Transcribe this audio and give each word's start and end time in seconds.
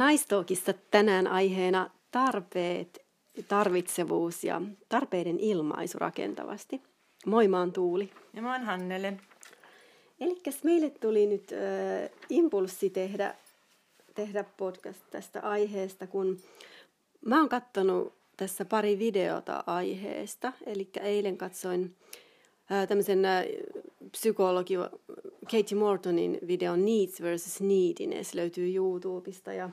Naistookissa 0.00 0.74
tänään 0.90 1.26
aiheena 1.26 1.90
tarpeet, 2.10 3.02
tarvitsevuus 3.48 4.44
ja 4.44 4.62
tarpeiden 4.88 5.40
ilmaisu 5.40 5.98
rakentavasti. 5.98 6.82
Moi, 7.26 7.48
mä 7.48 7.58
oon 7.58 7.72
Tuuli. 7.72 8.10
Ja 8.34 8.42
mä 8.42 8.52
oon 8.52 8.64
Hannele. 8.64 9.16
Eli 10.20 10.40
meille 10.64 10.90
tuli 10.90 11.26
nyt 11.26 11.52
äh, 11.52 12.10
impulssi 12.28 12.90
tehdä, 12.90 13.34
tehdä 14.14 14.44
podcast 14.56 15.00
tästä 15.10 15.40
aiheesta, 15.40 16.06
kun 16.06 16.38
mä 17.26 17.38
oon 17.38 17.48
kattonut 17.48 18.12
tässä 18.36 18.64
pari 18.64 18.98
videota 18.98 19.64
aiheesta. 19.66 20.52
Eli 20.66 20.90
eilen 21.00 21.36
katsoin 21.36 21.96
äh, 22.72 22.88
tämmöisen 22.88 23.24
äh, 23.24 23.44
psykologi 24.12 24.74
Katie 25.50 25.78
Mortonin 25.78 26.38
videon 26.46 26.84
Needs 26.84 27.22
versus 27.22 27.60
Neediness 27.60 28.34
löytyy 28.34 28.74
YouTubesta 28.74 29.52
ja 29.52 29.70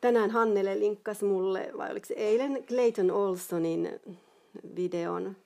tänään 0.00 0.30
Hannele 0.30 0.78
linkkasi 0.78 1.24
mulle, 1.24 1.70
vai 1.76 1.90
oliko 1.90 2.06
se 2.06 2.14
eilen, 2.14 2.64
Clayton 2.66 3.10
Olsonin 3.10 4.00
videon, 4.76 5.36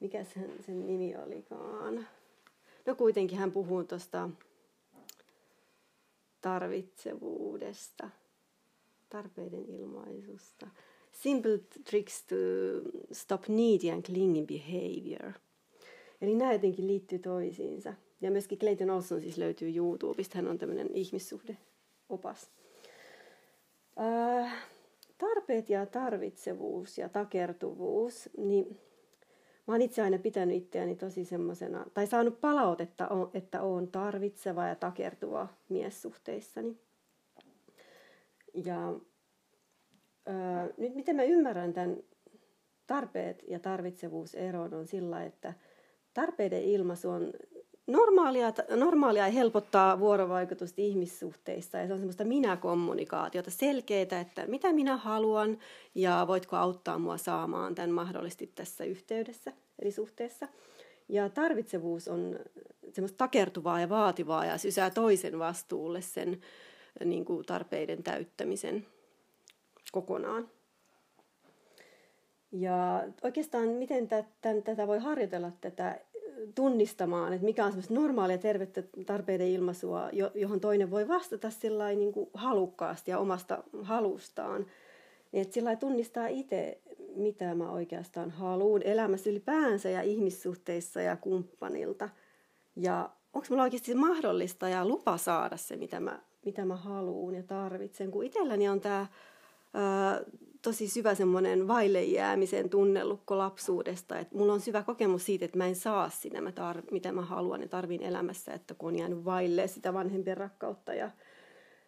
mikä 0.00 0.24
sen, 0.24 0.50
sen 0.66 0.86
nimi 0.86 1.16
olikaan. 1.16 2.06
No 2.86 2.94
kuitenkin 2.94 3.38
hän 3.38 3.52
puhuu 3.52 3.84
tuosta 3.84 4.30
tarvitsevuudesta, 6.40 8.10
tarpeiden 9.08 9.64
ilmaisusta. 9.64 10.66
Simple 11.12 11.58
tricks 11.84 12.22
to 12.22 12.36
stop 13.12 13.48
needy 13.48 13.90
and 13.90 14.02
clinging 14.02 14.46
behavior. 14.46 15.32
Eli 16.20 16.34
nämä 16.34 16.52
jotenkin 16.52 16.86
liittyy 16.86 17.18
toisiinsa. 17.18 17.94
Ja 18.20 18.30
myöskin 18.30 18.58
Clayton 18.58 18.90
Olson 18.90 19.20
siis 19.20 19.38
löytyy 19.38 19.76
YouTubesta. 19.76 20.38
Hän 20.38 20.48
on 20.48 20.58
tämmöinen 20.58 20.90
ihmissuhdeopas. 20.94 22.50
Äh, 24.00 24.52
tarpeet 25.18 25.70
ja 25.70 25.86
tarvitsevuus 25.86 26.98
ja 26.98 27.08
takertuvuus, 27.08 28.30
niin 28.36 28.80
mä 29.66 29.74
oon 29.74 29.82
itse 29.82 30.02
aina 30.02 30.18
pitänyt 30.18 30.56
itseäni 30.56 30.96
tosi 30.96 31.24
semmoisena, 31.24 31.86
tai 31.94 32.06
saanut 32.06 32.40
palautetta, 32.40 33.08
että 33.34 33.62
oon 33.62 33.88
tarvitseva 33.88 34.66
ja 34.66 34.74
takertuva 34.74 35.48
miessuhteissani. 35.68 36.76
Ja 38.54 38.88
äh, 40.28 40.68
nyt 40.76 40.94
miten 40.94 41.16
mä 41.16 41.22
ymmärrän 41.22 41.72
tämän 41.72 41.96
tarpeet 42.86 43.44
ja 43.48 43.58
tarvitsevuus 43.58 44.34
eron 44.34 44.74
on 44.74 44.86
sillä, 44.86 45.24
että 45.24 45.54
tarpeiden 46.14 46.62
ilmaisu 46.62 47.10
on 47.10 47.32
normaalia, 47.86 48.52
normaalia 48.76 49.30
helpottaa 49.30 49.98
vuorovaikutusta 49.98 50.80
ihmissuhteissa 50.80 51.78
ja 51.78 51.86
se 51.86 51.92
on 51.92 51.98
semmoista 51.98 52.24
minä-kommunikaatiota, 52.24 53.50
selkeää, 53.50 54.20
että 54.20 54.46
mitä 54.46 54.72
minä 54.72 54.96
haluan 54.96 55.58
ja 55.94 56.24
voitko 56.28 56.56
auttaa 56.56 56.98
mua 56.98 57.16
saamaan 57.16 57.74
tämän 57.74 57.90
mahdollisesti 57.90 58.52
tässä 58.54 58.84
yhteydessä, 58.84 59.52
eli 59.78 59.90
suhteessa. 59.90 60.48
Ja 61.08 61.28
tarvitsevuus 61.28 62.08
on 62.08 62.38
semmoista 62.92 63.18
takertuvaa 63.18 63.80
ja 63.80 63.88
vaativaa 63.88 64.44
ja 64.44 64.58
sysää 64.58 64.90
toisen 64.90 65.38
vastuulle 65.38 66.00
sen 66.00 66.40
niin 67.04 67.24
kuin 67.24 67.46
tarpeiden 67.46 68.02
täyttämisen 68.02 68.86
kokonaan. 69.92 70.48
Ja 72.52 73.04
oikeastaan 73.22 73.68
miten 73.68 74.08
tätä 74.64 74.86
voi 74.86 74.98
harjoitella 74.98 75.52
tätä 75.60 76.00
tunnistamaan, 76.54 77.32
että 77.32 77.44
mikä 77.44 77.64
on 77.64 77.70
semmoista 77.70 77.94
normaalia 77.94 78.38
tervettä 78.38 78.82
tarpeiden 79.06 79.48
ilmaisua, 79.48 80.10
johon 80.34 80.60
toinen 80.60 80.90
voi 80.90 81.08
vastata 81.08 81.50
sillä 81.50 81.92
niin 81.92 82.12
kuin 82.12 82.30
halukkaasti 82.34 83.10
ja 83.10 83.18
omasta 83.18 83.64
halustaan. 83.82 84.66
Niin 85.32 85.42
että 85.42 85.54
sillä 85.54 85.76
tunnistaa 85.76 86.26
itse, 86.26 86.80
mitä 87.16 87.54
mä 87.54 87.70
oikeastaan 87.70 88.30
haluan 88.30 88.82
elämässä 88.82 89.30
ylipäänsä 89.30 89.88
ja 89.88 90.02
ihmissuhteissa 90.02 91.00
ja 91.00 91.16
kumppanilta. 91.16 92.08
Ja 92.76 93.10
onko 93.32 93.46
mulla 93.50 93.62
oikeasti 93.62 93.94
mahdollista 93.94 94.68
ja 94.68 94.88
lupa 94.88 95.16
saada 95.16 95.56
se, 95.56 95.76
mitä 95.76 96.00
mä, 96.00 96.20
mitä 96.44 96.64
mä 96.64 96.76
haluan 96.76 97.34
ja 97.34 97.42
tarvitsen. 97.42 98.10
Kun 98.10 98.24
itselläni 98.24 98.68
on 98.68 98.80
tämä 98.80 99.06
tosi 100.64 100.88
syvä 100.88 101.14
semmoinen 101.14 101.68
vaille 101.68 102.02
jäämisen 102.02 102.70
tunnelukko 102.70 103.38
lapsuudesta. 103.38 104.18
Että 104.18 104.36
mulla 104.36 104.52
on 104.52 104.60
syvä 104.60 104.82
kokemus 104.82 105.24
siitä, 105.24 105.44
että 105.44 105.58
mä 105.58 105.66
en 105.66 105.76
saa 105.76 106.10
sitä, 106.10 106.40
mä 106.40 106.50
tar- 106.50 106.90
mitä 106.90 107.12
mä 107.12 107.22
haluan 107.22 107.62
ja 107.62 107.68
tarvin 107.68 108.02
elämässä, 108.02 108.52
että 108.52 108.74
kun 108.74 108.88
on 108.88 108.98
jäänyt 108.98 109.24
vaille 109.24 109.66
sitä 109.66 109.94
vanhempien 109.94 110.36
rakkautta 110.36 110.94
ja 110.94 111.10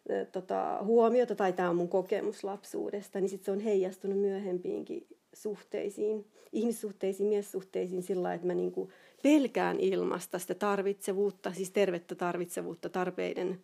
e, 0.09 0.25
tota, 0.25 0.79
huomiota, 0.85 1.35
tai 1.35 1.53
tämä 1.53 1.71
on 1.71 1.77
mun 1.77 1.89
kokemus 1.89 2.45
lapsuudesta, 2.45 3.21
niin 3.21 3.29
sitten 3.29 3.45
se 3.45 3.51
on 3.51 3.61
heijastunut 3.61 4.19
myöhempiinkin 4.19 5.07
suhteisiin, 5.33 6.27
ihmissuhteisiin, 6.53 7.29
miessuhteisiin 7.29 8.03
sillä 8.03 8.35
että 8.35 8.47
mä 8.47 8.55
niinku 8.55 8.91
pelkään 9.23 9.81
ilmasta 9.81 10.39
sitä 10.39 10.55
tarvitsevuutta, 10.55 11.53
siis 11.53 11.71
tervettä 11.71 12.15
tarvitsevuutta, 12.15 12.89
tarpeiden 12.89 13.61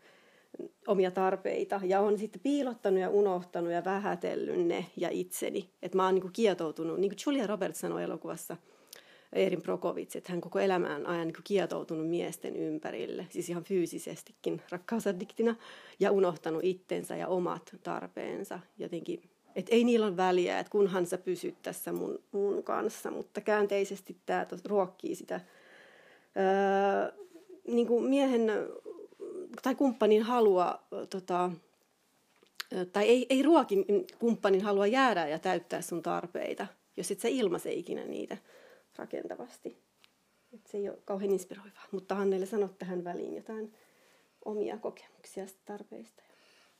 omia 0.87 1.11
tarpeita 1.11 1.81
ja 1.85 2.01
on 2.01 2.19
sitten 2.19 2.41
piilottanut 2.41 3.01
ja 3.01 3.11
unohtanut 3.11 3.73
ja 3.73 3.85
vähätellyt 3.85 4.67
ne 4.67 4.87
ja 4.97 5.09
itseni. 5.11 5.71
Että 5.83 5.97
mä 5.97 6.05
oon 6.05 6.15
niin 6.15 6.23
kuin 6.23 6.33
kietoutunut, 6.33 6.99
niin 6.99 7.11
kuin 7.11 7.19
Julia 7.27 7.47
Roberts 7.47 7.81
sanoi 7.81 8.03
elokuvassa 8.03 8.57
Erin 9.33 9.63
Prokovits, 9.63 10.17
että 10.17 10.33
hän 10.33 10.41
koko 10.41 10.59
elämään 10.59 11.07
ajan 11.07 11.27
niin 11.27 11.35
kuin 11.35 11.45
kietoutunut 11.45 12.09
miesten 12.09 12.57
ympärille, 12.57 13.27
siis 13.31 13.49
ihan 13.49 13.65
fyysisestikin 13.65 14.63
rakkausaddiktina, 14.71 15.57
ja 16.01 16.11
unohtanut 16.11 16.65
itsensä 16.65 17.17
ja 17.17 17.29
omat 17.29 17.77
tarpeensa 17.83 18.61
jotenkin. 18.79 19.23
Että 19.57 19.75
ei 19.75 19.84
niillä 19.84 20.07
ole 20.07 20.17
väliä, 20.17 20.59
että 20.59 20.71
kunhan 20.71 21.07
sä 21.07 21.19
pysyt 21.19 21.55
tässä 21.63 21.93
mun, 21.93 22.19
mun 22.33 22.63
kanssa, 22.63 23.11
mutta 23.11 23.41
käänteisesti 23.41 24.17
tämä 24.27 24.47
ruokkii 24.65 25.15
sitä 25.15 25.41
öö, 26.37 27.23
niin 27.69 27.87
kuin 27.87 28.05
miehen 28.05 28.51
tai 29.63 29.75
kumppanin 29.75 30.23
halua, 30.23 30.83
tota, 31.11 31.51
tai 32.93 33.09
ei, 33.09 33.27
ei 33.31 33.43
ruokin 33.43 33.85
kumppanin 34.19 34.63
halua 34.63 34.87
jäädä 34.87 35.29
ja 35.29 35.39
täyttää 35.39 35.83
sun 35.83 36.03
tarpeita, 36.03 36.67
jos 36.97 37.11
et 37.11 37.21
sä 37.21 37.29
ilmaise 37.29 37.73
ikinä 37.73 38.05
niitä 38.05 38.37
rakentavasti. 38.97 39.79
Et 40.55 40.67
se 40.67 40.79
ei 40.79 40.89
ole 40.89 40.99
kauhean 41.05 41.31
inspiroivaa. 41.31 41.85
Mutta 41.91 42.15
Hannelle 42.15 42.47
sanot 42.47 42.79
tähän 42.79 43.05
väliin 43.05 43.37
jotain 43.37 43.75
omia 44.45 44.79
kokemuksia 44.79 45.45
tarpeista. 45.65 46.23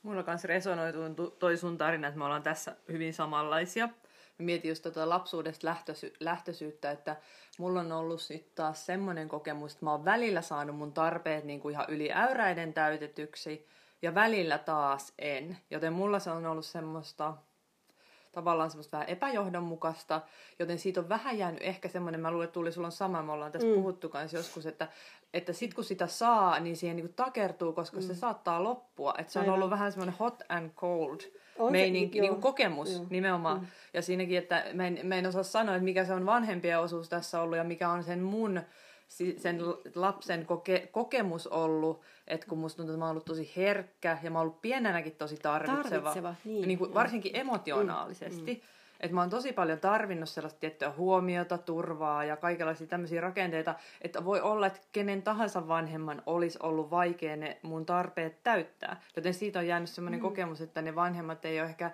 Mulla 0.03 0.23
kanssa 0.23 0.49
resonoi 0.49 0.93
toi 1.39 1.57
sun 1.57 1.79
tarina, 1.79 2.09
että 2.09 2.19
me 2.19 2.25
ollaan 2.25 2.43
tässä 2.43 2.77
hyvin 2.89 3.15
samanlaisia. 3.15 3.89
Mietin 4.39 4.69
just 4.69 4.83
tota 4.83 5.09
lapsuudesta 5.09 5.67
lähtösy- 5.67 6.17
lähtöisyyttä, 6.21 6.91
että 6.91 7.17
mulla 7.59 7.81
on 7.81 7.93
ollut 7.93 8.21
sitten 8.21 8.53
taas 8.55 8.87
semmoinen 8.87 9.29
kokemus, 9.29 9.73
että 9.73 9.85
mä 9.85 9.91
oon 9.91 10.05
välillä 10.05 10.43
saanut 10.43 10.77
mun 10.77 10.93
tarpeet 10.93 11.45
niin 11.45 11.61
kuin 11.61 11.73
ihan 11.73 11.87
yli 11.89 12.13
äyräiden 12.13 12.75
täytetyksi 12.75 13.67
ja 14.03 14.15
välillä 14.15 14.59
taas 14.59 15.13
en. 15.19 15.59
Joten 15.71 15.93
mulla 15.93 16.19
se 16.19 16.31
on 16.31 16.47
ollut 16.47 16.67
semmoista 16.67 17.35
tavallaan 18.33 18.71
semmoista 18.71 18.97
vähän 18.97 19.09
epäjohdonmukaista, 19.09 20.21
joten 20.59 20.79
siitä 20.79 21.01
on 21.01 21.09
vähän 21.09 21.39
jäänyt 21.39 21.63
ehkä 21.63 21.89
semmoinen, 21.89 22.21
mä 22.21 22.31
luulen, 22.31 22.45
että 22.45 22.55
tuli 22.55 22.73
sulla 22.73 22.87
on 22.87 22.93
sama, 22.93 23.23
me 23.23 23.33
ollaan 23.33 23.53
tässä 23.53 23.69
mm. 23.69 23.75
puhuttu 23.75 24.09
kanssa 24.09 24.37
joskus, 24.37 24.67
että, 24.67 24.89
että 25.35 25.53
sit 25.53 25.75
kun 25.75 25.85
sitä 25.85 26.07
saa, 26.07 26.61
niin 26.61 26.77
siihen 26.77 26.97
niin 26.97 27.15
takertuu, 27.15 27.73
koska 27.73 27.97
mm. 27.97 28.03
se 28.03 28.15
saattaa 28.15 28.65
loppua. 28.65 29.15
Että 29.19 29.33
se 29.33 29.39
on 29.39 29.43
Aivan. 29.43 29.55
ollut 29.55 29.71
vähän 29.71 29.93
semmoinen 29.93 30.17
hot 30.19 30.43
and 30.49 30.71
cold 30.71 31.21
on 31.59 31.73
meininki, 31.73 32.19
se, 32.19 32.21
niin 32.21 32.33
kuin 32.33 32.43
kokemus 32.43 32.93
joo. 32.93 33.07
nimenomaan. 33.11 33.61
Mm. 33.61 33.67
Ja 33.95 34.03
siinäkin, 34.03 34.39
että 34.39 34.65
mä 34.75 34.87
en, 34.87 35.01
mä 35.03 35.15
en 35.15 35.27
osaa 35.27 35.43
sanoa, 35.43 35.75
että 35.75 35.85
mikä 35.85 36.05
se 36.05 36.13
on 36.13 36.27
vanhempien 36.27 36.81
osuus 36.81 37.09
tässä 37.09 37.41
ollut 37.41 37.59
ja 37.59 37.65
mikä 37.65 37.89
on 37.89 38.05
sen 38.05 38.21
mun 38.21 38.61
sen 39.37 39.61
lapsen 39.95 40.47
koke, 40.47 40.89
kokemus 40.93 41.47
ollut, 41.47 42.01
että 42.27 42.47
kun 42.47 42.59
musta 42.59 42.77
tuntuu, 42.77 42.95
että 42.95 42.99
mä 42.99 43.05
oon 43.05 43.11
ollut 43.11 43.25
tosi 43.25 43.53
herkkä 43.57 44.19
ja 44.23 44.31
mä 44.31 44.39
oon 44.39 44.47
ollut 44.47 44.63
pienenäkin 44.63 45.13
tosi 45.13 45.37
tarvitseva. 45.37 45.83
Tarvitseva, 45.83 46.35
niin. 46.45 46.69
niin 46.69 46.79
kuin, 46.79 46.95
varsinkin 46.95 47.37
emotionaalisesti. 47.37 48.55
Mm. 48.55 48.61
Mm. 48.61 48.73
Että 49.01 49.15
mä 49.15 49.21
oon 49.21 49.31
tosi 49.31 49.53
paljon 49.53 49.81
tarvinnut 49.81 50.29
sellaista 50.29 50.61
tiettyä 50.61 50.93
huomiota, 50.97 51.59
turvaa 51.59 52.25
ja 52.25 52.37
kaikenlaisia 52.37 52.87
tämmöisiä 52.87 53.21
rakenteita, 53.21 53.75
että 54.01 54.25
voi 54.25 54.41
olla, 54.41 54.67
että 54.67 54.81
kenen 54.93 55.23
tahansa 55.23 55.69
vanhemman 55.69 56.23
olisi 56.27 56.59
ollut 56.63 56.91
vaikea 56.91 57.37
ne 57.37 57.59
mun 57.63 57.87
tarpeet 57.87 58.43
täyttää. 58.43 59.01
Joten 59.17 59.35
siitä 59.35 59.59
on 59.59 59.67
jäänyt 59.67 59.91
semmoinen 59.91 60.21
mm. 60.21 60.23
kokemus, 60.23 60.61
että 60.61 60.83
ne 60.83 60.95
vanhemmat 60.95 61.45
ei 61.45 61.61
ole 61.61 61.69
ehkä, 61.69 61.91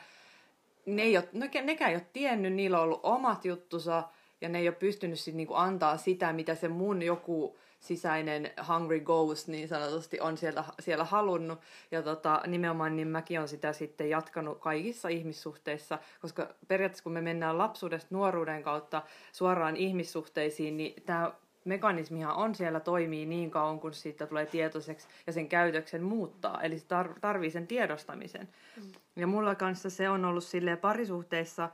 ne 0.87 1.03
ei 1.03 1.17
ole, 1.17 1.29
no, 1.32 1.47
nekään 1.62 1.91
ei 1.91 1.97
ole 1.97 2.06
tiennyt, 2.12 2.53
niillä 2.53 2.79
on 2.79 2.85
ollut 2.85 3.00
omat 3.03 3.44
juttusa 3.44 4.03
ja 4.40 4.49
ne 4.49 4.58
ei 4.58 4.69
ole 4.69 4.76
pystynyt 4.76 5.20
sit 5.20 5.35
niinku 5.35 5.55
antaa 5.55 5.96
sitä, 5.96 6.32
mitä 6.32 6.55
se 6.55 6.69
mun 6.69 7.02
joku 7.02 7.58
sisäinen 7.81 8.50
hungry 8.69 9.00
ghost 9.00 9.49
niin 9.49 9.69
sanotusti 9.69 10.20
on 10.20 10.37
sieltä, 10.37 10.64
siellä 10.81 11.05
halunnut. 11.05 11.58
Ja 11.90 12.02
tota, 12.02 12.43
nimenomaan 12.46 12.96
niin 12.96 13.08
mäkin 13.08 13.40
on 13.40 13.49
sitä 13.49 13.73
sitten 13.73 14.11
jatkanut 14.11 14.58
kaikissa 14.58 15.08
ihmissuhteissa, 15.08 15.99
koska 16.20 16.49
periaatteessa 16.69 17.05
kun 17.05 17.12
me 17.12 17.20
mennään 17.20 17.58
lapsuudesta 17.58 18.14
nuoruuden 18.14 18.62
kautta 18.62 19.02
suoraan 19.32 19.76
ihmissuhteisiin, 19.76 20.76
niin 20.76 21.02
tämä 21.06 21.32
mekanismihan 21.64 22.37
on 22.37 22.55
siellä 22.55 22.81
toimii 22.81 23.26
niin 23.26 23.50
kauan, 23.50 23.81
kun 23.81 23.94
siitä 23.94 24.26
tulee 24.26 24.46
tietoiseksi 24.46 25.08
ja 25.26 25.32
sen 25.32 25.49
käytöksen 25.49 26.02
muuttaa. 26.02 26.62
Eli 26.62 26.79
se 26.79 26.85
tar- 26.85 27.19
tarvii 27.20 27.50
sen 27.50 27.67
tiedostamisen. 27.67 28.49
Mm. 28.76 28.93
Ja 29.17 29.26
mulla 29.26 29.55
kanssa 29.55 29.90
se 29.90 30.08
on 30.08 30.25
ollut 30.25 30.44
silleen 30.44 30.79
parisuhteissa, 30.79 31.69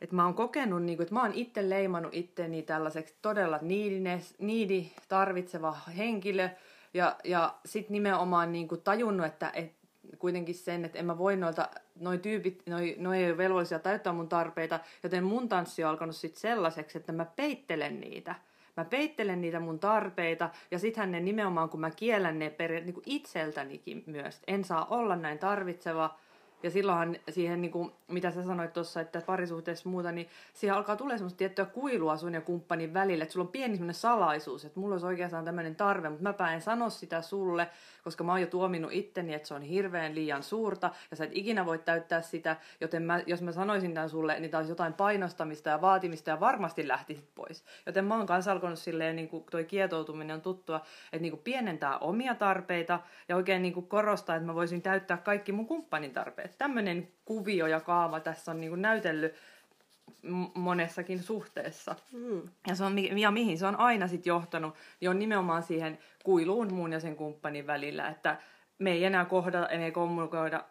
että 0.00 0.16
mä 0.16 0.24
oon 0.24 0.34
kokenut, 0.34 0.82
niin 0.82 0.96
kuin, 0.96 1.04
että 1.04 1.14
mä 1.14 1.22
oon 1.22 1.34
itse 1.34 1.70
leimannut 1.70 2.14
itteni 2.14 2.62
tällaiseksi 2.62 3.14
todella 3.22 3.58
niidines, 3.62 4.34
niidi 4.38 4.92
tarvitseva 5.08 5.76
henkilö. 5.96 6.48
Ja, 6.94 7.16
ja 7.24 7.54
sitten 7.64 7.92
nimenomaan 7.92 8.52
niin 8.52 8.68
kuin 8.68 8.80
tajunnut, 8.80 9.26
että, 9.26 9.50
että 9.54 9.80
kuitenkin 10.18 10.54
sen, 10.54 10.84
että 10.84 10.98
en 10.98 11.06
mä 11.06 11.18
voi 11.18 11.36
noilta, 11.36 11.68
noi 12.00 12.18
tyypit, 12.18 12.62
noi, 12.66 12.96
noi 12.98 13.18
ei 13.18 13.30
ole 13.30 13.36
velvollisia 13.36 13.78
täyttää 13.78 14.12
mun 14.12 14.28
tarpeita, 14.28 14.80
joten 15.02 15.24
mun 15.24 15.48
tanssi 15.48 15.84
on 15.84 15.90
alkanut 15.90 16.16
sitten 16.16 16.40
sellaiseksi, 16.40 16.98
että 16.98 17.12
mä 17.12 17.24
peittelen 17.24 18.00
niitä. 18.00 18.34
Mä 18.76 18.84
peittelen 18.84 19.40
niitä 19.40 19.60
mun 19.60 19.78
tarpeita 19.78 20.50
ja 20.70 20.78
sittenhän 20.78 21.12
ne 21.12 21.20
nimenomaan, 21.20 21.68
kun 21.68 21.80
mä 21.80 21.90
kiellän 21.90 22.38
ne 22.38 22.54
niin 22.58 22.94
kuin 22.94 23.04
itseltänikin 23.06 24.04
myös. 24.06 24.40
En 24.46 24.64
saa 24.64 24.86
olla 24.90 25.16
näin 25.16 25.38
tarvitseva, 25.38 26.18
ja 26.62 26.70
silloinhan 26.70 27.16
siihen, 27.30 27.60
niin 27.60 27.72
kuin, 27.72 27.92
mitä 28.08 28.30
sä 28.30 28.44
sanoit 28.44 28.72
tuossa, 28.72 29.00
että 29.00 29.22
parisuhteessa 29.26 29.88
muuta, 29.88 30.12
niin 30.12 30.28
siihen 30.54 30.76
alkaa 30.76 30.96
tulla 30.96 31.16
semmoista 31.16 31.38
tiettyä 31.38 31.64
kuilua 31.64 32.16
sun 32.16 32.34
ja 32.34 32.40
kumppanin 32.40 32.94
välillä, 32.94 33.22
että 33.22 33.32
sulla 33.32 33.46
on 33.46 33.52
pieni 33.52 33.74
semmoinen 33.74 33.94
salaisuus, 33.94 34.64
että 34.64 34.80
mulla 34.80 34.94
olisi 34.94 35.06
oikeastaan 35.06 35.44
tämmöinen 35.44 35.76
tarve, 35.76 36.08
mutta 36.08 36.34
mä 36.38 36.54
en 36.54 36.62
sano 36.62 36.90
sitä 36.90 37.22
sulle, 37.22 37.68
koska 38.04 38.24
mä 38.24 38.32
oon 38.32 38.40
jo 38.40 38.46
tuominut 38.46 38.92
itteni, 38.92 39.34
että 39.34 39.48
se 39.48 39.54
on 39.54 39.62
hirveän 39.62 40.14
liian 40.14 40.42
suurta, 40.42 40.90
ja 41.10 41.16
sä 41.16 41.24
et 41.24 41.30
ikinä 41.32 41.66
voi 41.66 41.78
täyttää 41.78 42.22
sitä, 42.22 42.56
joten 42.80 43.02
mä, 43.02 43.22
jos 43.26 43.42
mä 43.42 43.52
sanoisin 43.52 43.94
tämän 43.94 44.10
sulle, 44.10 44.40
niin 44.40 44.50
tämä 44.50 44.58
olisi 44.58 44.72
jotain 44.72 44.92
painostamista 44.92 45.70
ja 45.70 45.80
vaatimista, 45.80 46.30
ja 46.30 46.40
varmasti 46.40 46.88
lähtisit 46.88 47.34
pois. 47.34 47.64
Joten 47.86 48.04
mä 48.04 48.16
oon 48.16 48.26
kanssa 48.26 48.52
alkanut 48.52 48.78
silleen, 48.78 49.16
niin 49.16 49.28
kuin 49.28 49.44
toi 49.50 49.64
kietoutuminen 49.64 50.34
on 50.34 50.42
tuttua, 50.42 50.80
että 51.04 51.22
niin 51.22 51.32
kuin 51.32 51.42
pienentää 51.42 51.98
omia 51.98 52.34
tarpeita, 52.34 53.00
ja 53.28 53.36
oikein 53.36 53.62
niin 53.62 53.74
kuin 53.74 53.86
korostaa, 53.86 54.36
että 54.36 54.46
mä 54.46 54.54
voisin 54.54 54.82
täyttää 54.82 55.16
kaikki 55.16 55.52
mun 55.52 55.66
kumppanin 55.66 56.12
tarpeet 56.12 56.49
että 56.50 56.58
tämmöinen 56.58 57.08
kuvio 57.24 57.66
ja 57.66 57.80
kaava 57.80 58.20
tässä 58.20 58.50
on 58.50 58.60
niin 58.60 58.70
kuin 58.70 58.82
näytellyt 58.82 59.34
monessakin 60.54 61.22
suhteessa. 61.22 61.96
Mm. 62.12 62.42
Ja, 62.68 62.74
se 62.74 62.84
on, 62.84 63.18
ja 63.18 63.30
mihin 63.30 63.58
se 63.58 63.66
on 63.66 63.76
aina 63.76 64.08
sitten 64.08 64.30
johtanut, 64.30 64.74
niin 65.00 65.10
on 65.10 65.18
nimenomaan 65.18 65.62
siihen 65.62 65.98
kuiluun 66.24 66.74
mun 66.74 66.92
ja 66.92 67.00
sen 67.00 67.16
kumppanin 67.16 67.66
välillä, 67.66 68.08
että 68.08 68.36
me 68.78 68.92
ei 68.92 69.04
enää 69.04 69.24
kohdata, 69.24 69.68
ei 69.68 69.92
kommunikoida 69.92 70.64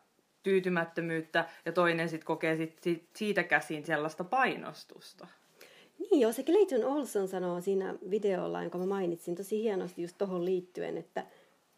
tyytymättömyyttä 0.44 1.46
ja 1.66 1.72
toinen 1.72 2.10
sitten 2.10 2.26
kokee 2.26 2.58
sit, 2.58 2.80
sit 2.82 3.10
siitä 3.16 3.44
käsin 3.44 3.86
sellaista 3.86 4.24
painostusta. 4.24 5.28
Niin 6.00 6.22
joo, 6.22 6.32
se 6.32 6.44
Clayton 6.44 6.86
Olson 6.86 7.28
sanoo 7.28 7.62
siinä 7.62 7.96
videolla, 8.10 8.62
jonka 8.62 8.78
mä 8.78 8.86
mainitsin 8.86 9.36
tosi 9.36 9.62
hienosti 9.62 10.02
just 10.02 10.18
tuohon 10.18 10.46
liittyen, 10.46 10.98
että 10.98 11.26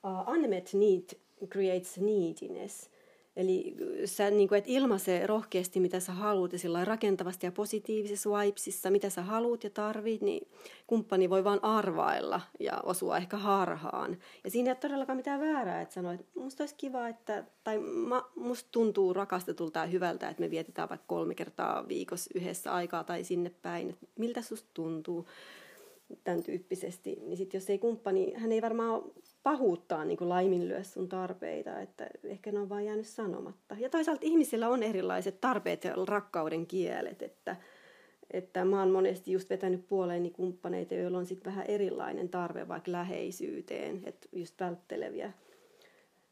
uh, 0.03 0.33
unmet 0.33 0.73
need 0.73 1.03
creates 1.47 1.97
neediness. 1.97 2.89
Eli 3.35 3.75
sä 4.05 4.31
niin 4.31 4.47
kuin, 4.47 4.57
et 4.57 4.67
ilmaise 4.67 5.27
rohkeasti, 5.27 5.79
mitä 5.79 5.99
sä 5.99 6.11
haluat, 6.11 6.53
ja 6.53 6.59
sillä 6.59 6.85
rakentavasti 6.85 7.45
ja 7.45 7.51
positiivisessa 7.51 8.29
vibesissa, 8.29 8.89
mitä 8.89 9.09
sä 9.09 9.21
haluat 9.21 9.63
ja 9.63 9.69
tarvit, 9.69 10.21
niin 10.21 10.47
kumppani 10.87 11.29
voi 11.29 11.43
vaan 11.43 11.63
arvailla 11.63 12.41
ja 12.59 12.79
osua 12.83 13.17
ehkä 13.17 13.37
harhaan. 13.37 14.17
Ja 14.43 14.51
siinä 14.51 14.69
ei 14.69 14.71
ole 14.71 14.77
todellakaan 14.77 15.17
mitään 15.17 15.39
väärää, 15.39 15.81
että 15.81 15.93
sanoo, 15.93 16.11
että 16.11 16.25
musta 16.35 16.63
olisi 16.63 16.75
kiva, 16.75 17.07
että, 17.07 17.43
tai 17.63 17.79
ma, 17.79 18.31
musta 18.35 18.69
tuntuu 18.71 19.13
rakastetulta 19.13 19.79
ja 19.79 19.85
hyvältä, 19.85 20.29
että 20.29 20.41
me 20.41 20.49
vietetään 20.49 20.89
vaikka 20.89 21.07
kolme 21.07 21.35
kertaa 21.35 21.87
viikossa 21.87 22.29
yhdessä 22.35 22.71
aikaa 22.71 23.03
tai 23.03 23.23
sinne 23.23 23.51
päin, 23.61 23.89
että 23.89 24.05
miltä 24.15 24.41
susta 24.41 24.69
tuntuu 24.73 25.27
tämän 26.23 26.43
tyyppisesti, 26.43 27.19
niin 27.21 27.37
sitten 27.37 27.59
jos 27.59 27.69
ei 27.69 27.79
kumppani, 27.79 28.33
hän 28.33 28.51
ei 28.51 28.61
varmaan 28.61 29.01
pahuuttaa 29.43 30.05
niin 30.05 30.29
laiminlyö 30.29 30.83
sun 30.83 31.09
tarpeita, 31.09 31.79
että 31.79 32.07
ehkä 32.23 32.51
ne 32.51 32.59
on 32.59 32.69
vaan 32.69 32.85
jäänyt 32.85 33.07
sanomatta. 33.07 33.75
Ja 33.79 33.89
toisaalta 33.89 34.25
ihmisillä 34.25 34.69
on 34.69 34.83
erilaiset 34.83 35.41
tarpeet 35.41 35.83
ja 35.83 35.93
rakkauden 36.07 36.67
kielet, 36.67 37.21
että, 37.21 37.55
että 38.31 38.65
mä 38.65 38.79
oon 38.79 38.91
monesti 38.91 39.31
just 39.31 39.49
vetänyt 39.49 39.87
puoleeni 39.87 40.29
kumppaneita, 40.29 40.93
joilla 40.93 41.17
on 41.17 41.25
sitten 41.25 41.51
vähän 41.51 41.65
erilainen 41.67 42.29
tarve 42.29 42.67
vaikka 42.67 42.91
läheisyyteen, 42.91 44.01
että 44.05 44.27
just 44.31 44.59
vältteleviä, 44.59 45.33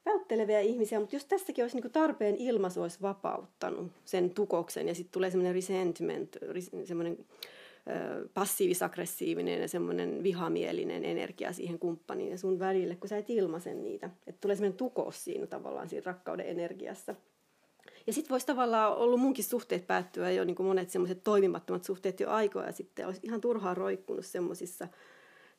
vältteleviä 0.05 0.59
ihmisiä, 0.59 0.99
mutta 0.99 1.15
jos 1.15 1.25
tässäkin 1.25 1.63
olisi 1.63 1.79
niin 1.79 1.91
tarpeen 1.91 2.35
ilmaisu 2.35 2.81
olisi 2.81 3.01
vapauttanut 3.01 3.91
sen 4.05 4.29
tukoksen 4.29 4.87
ja 4.87 4.95
sitten 4.95 5.11
tulee 5.11 5.29
semmoinen 5.29 5.55
resentment, 5.55 6.37
semmoinen 6.83 7.17
passiivis-aggressiivinen 8.33 9.61
ja 9.61 9.67
semmoinen 9.67 10.23
vihamielinen 10.23 11.05
energia 11.05 11.53
siihen 11.53 11.79
kumppaniin 11.79 12.31
ja 12.31 12.37
sun 12.37 12.59
välille, 12.59 12.95
kun 12.95 13.09
sä 13.09 13.17
et 13.17 13.29
ilmaise 13.29 13.73
niitä. 13.73 14.09
Että 14.27 14.41
tulee 14.41 14.55
semmoinen 14.55 14.77
tukos 14.77 15.23
siinä 15.23 15.47
tavallaan 15.47 15.89
siinä 15.89 16.03
rakkauden 16.05 16.45
energiassa. 16.45 17.15
Ja 18.07 18.13
sitten 18.13 18.29
voisi 18.29 18.45
tavallaan 18.45 18.95
ollut 18.95 19.19
munkin 19.19 19.43
suhteet 19.43 19.87
päättyä 19.87 20.31
jo 20.31 20.43
niin 20.43 20.55
kuin 20.55 20.67
monet 20.67 20.89
semmoiset 20.89 21.23
toimimattomat 21.23 21.83
suhteet 21.83 22.19
jo 22.19 22.29
aikoja 22.29 22.71
sitten. 22.71 23.05
Olisi 23.05 23.21
ihan 23.23 23.41
turhaan 23.41 23.77
roikkunut 23.77 24.25
semmoisissa 24.25 24.87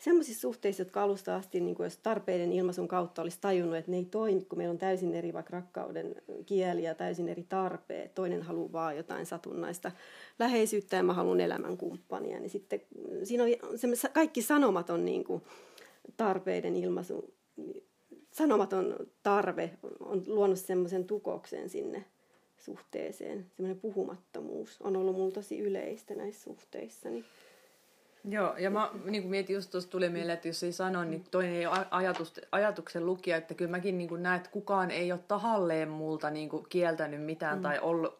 semmoisissa 0.00 0.40
suhteissa, 0.40 0.80
jotka 0.80 1.02
alusta 1.02 1.36
asti, 1.36 1.60
niin 1.60 1.74
kuin 1.74 1.84
jos 1.84 1.96
tarpeiden 1.96 2.52
ilmaisun 2.52 2.88
kautta 2.88 3.22
olisi 3.22 3.38
tajunnut, 3.40 3.76
että 3.76 3.90
ne 3.90 3.96
ei 3.96 4.04
toimi, 4.04 4.44
kun 4.44 4.58
meillä 4.58 4.72
on 4.72 4.78
täysin 4.78 5.14
eri 5.14 5.32
vaikka 5.32 5.50
rakkauden 5.50 6.14
kieli 6.46 6.82
ja 6.82 6.94
täysin 6.94 7.28
eri 7.28 7.42
tarpeet. 7.48 8.14
Toinen 8.14 8.42
haluaa 8.42 8.72
vaan 8.72 8.96
jotain 8.96 9.26
satunnaista 9.26 9.92
läheisyyttä 10.38 10.96
ja 10.96 11.02
mä 11.02 11.14
haluan 11.14 11.40
elämän 11.40 11.76
kumppania. 11.76 12.40
Niin 12.40 12.50
sitten 12.50 12.82
siinä 13.22 13.44
on, 13.44 13.50
kaikki 14.12 14.42
sanomat 14.42 14.90
on 14.90 15.04
niin 15.04 15.24
kuin 15.24 15.42
tarpeiden 16.16 16.76
ilmaisu, 16.76 17.34
sanomaton 18.30 18.96
tarve 19.22 19.70
on 20.00 20.22
luonut 20.26 20.58
semmoisen 20.58 21.04
tukoksen 21.04 21.68
sinne 21.68 22.04
suhteeseen. 22.58 23.46
Semmoinen 23.56 23.80
puhumattomuus 23.80 24.76
on 24.82 24.96
ollut 24.96 25.16
mulla 25.16 25.32
tosi 25.32 25.58
yleistä 25.58 26.14
näissä 26.14 26.42
suhteissa. 26.42 27.10
Niin 27.10 27.24
Joo, 28.24 28.56
ja 28.56 28.70
mä 28.70 28.90
niin 29.04 29.22
kuin 29.22 29.30
mietin 29.30 29.54
just 29.54 29.70
tuossa 29.70 29.90
tuli 29.90 30.08
mieleen, 30.08 30.34
että 30.34 30.48
jos 30.48 30.62
ei 30.62 30.72
sano, 30.72 31.04
niin 31.04 31.24
toinen 31.30 31.54
ei 31.54 31.66
ole 31.66 31.86
ajatus, 31.90 32.40
ajatuksen 32.52 33.06
lukija, 33.06 33.36
että 33.36 33.54
kyllä 33.54 33.70
mäkin 33.70 33.98
niin 33.98 34.08
kuin 34.08 34.22
näen, 34.22 34.36
että 34.36 34.50
kukaan 34.50 34.90
ei 34.90 35.12
ole 35.12 35.20
tahalleen 35.28 35.88
multa 35.88 36.30
niin 36.30 36.48
kuin 36.48 36.66
kieltänyt 36.68 37.22
mitään 37.22 37.58
mm. 37.58 37.62
tai 37.62 37.78
ollut, 37.78 38.18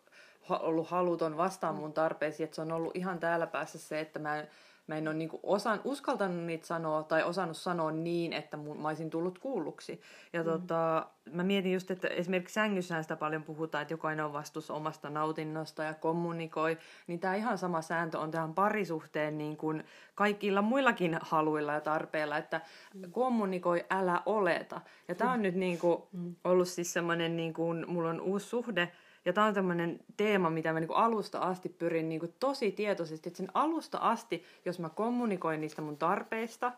ollut 0.49 0.89
haluton 0.89 1.37
vastaan 1.37 1.75
mun 1.75 1.93
tarpeisiin, 1.93 2.45
että 2.45 2.55
se 2.55 2.63
on 2.63 2.73
ollut 2.73 2.97
ihan 2.97 3.19
täällä 3.19 3.47
päässä 3.47 3.79
se, 3.79 4.01
että 4.01 4.19
mä 4.19 4.45
mä 4.91 4.97
en 4.97 5.09
ole 5.09 5.17
niinku 5.17 5.41
osan, 5.43 5.81
uskaltanut 5.85 6.45
niitä 6.45 6.67
sanoa 6.67 7.03
tai 7.03 7.23
osannut 7.23 7.57
sanoa 7.57 7.91
niin, 7.91 8.33
että 8.33 8.57
mun, 8.57 8.81
mä 8.81 8.89
olisin 8.89 9.11
tullut 9.11 9.39
kuulluksi. 9.39 10.01
Ja 10.33 10.43
mm. 10.43 10.51
tota, 10.51 11.07
mä 11.33 11.43
mietin 11.43 11.73
just, 11.73 11.91
että 11.91 12.09
esimerkiksi 12.09 12.55
sängyssään 12.55 13.05
sitä 13.05 13.17
paljon 13.17 13.43
puhutaan, 13.43 13.83
että 13.83 13.95
jokainen 13.95 14.25
on 14.25 14.33
vastuussa 14.33 14.75
omasta 14.75 15.11
nautinnosta 15.11 15.83
ja 15.83 15.95
kommunikoi, 15.95 16.79
niin 17.07 17.21
tämä 17.21 17.35
ihan 17.35 17.59
sama 17.59 17.83
sääntö 17.83 18.19
on 18.19 18.31
tähän 18.31 18.55
parisuhteen 18.55 19.39
niin 19.39 19.57
kuin 19.57 19.85
kaikilla 20.15 20.63
muillakin 20.63 21.19
haluilla 21.21 21.73
ja 21.73 21.81
tarpeilla, 21.81 22.37
että 22.37 22.61
mm. 22.95 23.13
kommunikoi, 23.13 23.85
älä 23.91 24.23
oleta. 24.27 24.81
Ja 25.09 25.15
tämä 25.15 25.33
on 25.33 25.39
mm. 25.39 25.43
nyt 25.43 25.55
niin 25.55 25.79
kuin 25.79 26.03
mm. 26.13 26.35
ollut 26.45 26.69
siis 26.69 26.93
semmoinen, 26.93 27.37
niin 27.37 27.55
kuin, 27.55 27.85
mulla 27.89 28.11
on 28.11 28.21
uusi 28.21 28.47
suhde, 28.47 28.93
ja 29.25 29.33
tämä 29.33 29.47
on 29.47 29.55
tämmöinen 29.55 30.01
teema, 30.17 30.51
mitä 30.51 30.73
mä 30.73 30.81
niinku 30.81 30.95
alusta 30.95 31.39
asti 31.39 31.69
pyrin 31.69 32.09
niinku 32.09 32.35
tosi 32.41 32.73
tietoisesti, 32.73 33.29
että 33.29 33.37
sen 33.37 33.51
alusta 33.55 33.99
asti, 33.99 34.45
jos 34.65 34.79
mä 34.79 34.89
kommunikoin 34.89 35.61
niistä 35.61 35.83
mun 35.83 35.97
tarpeista, 35.97 36.73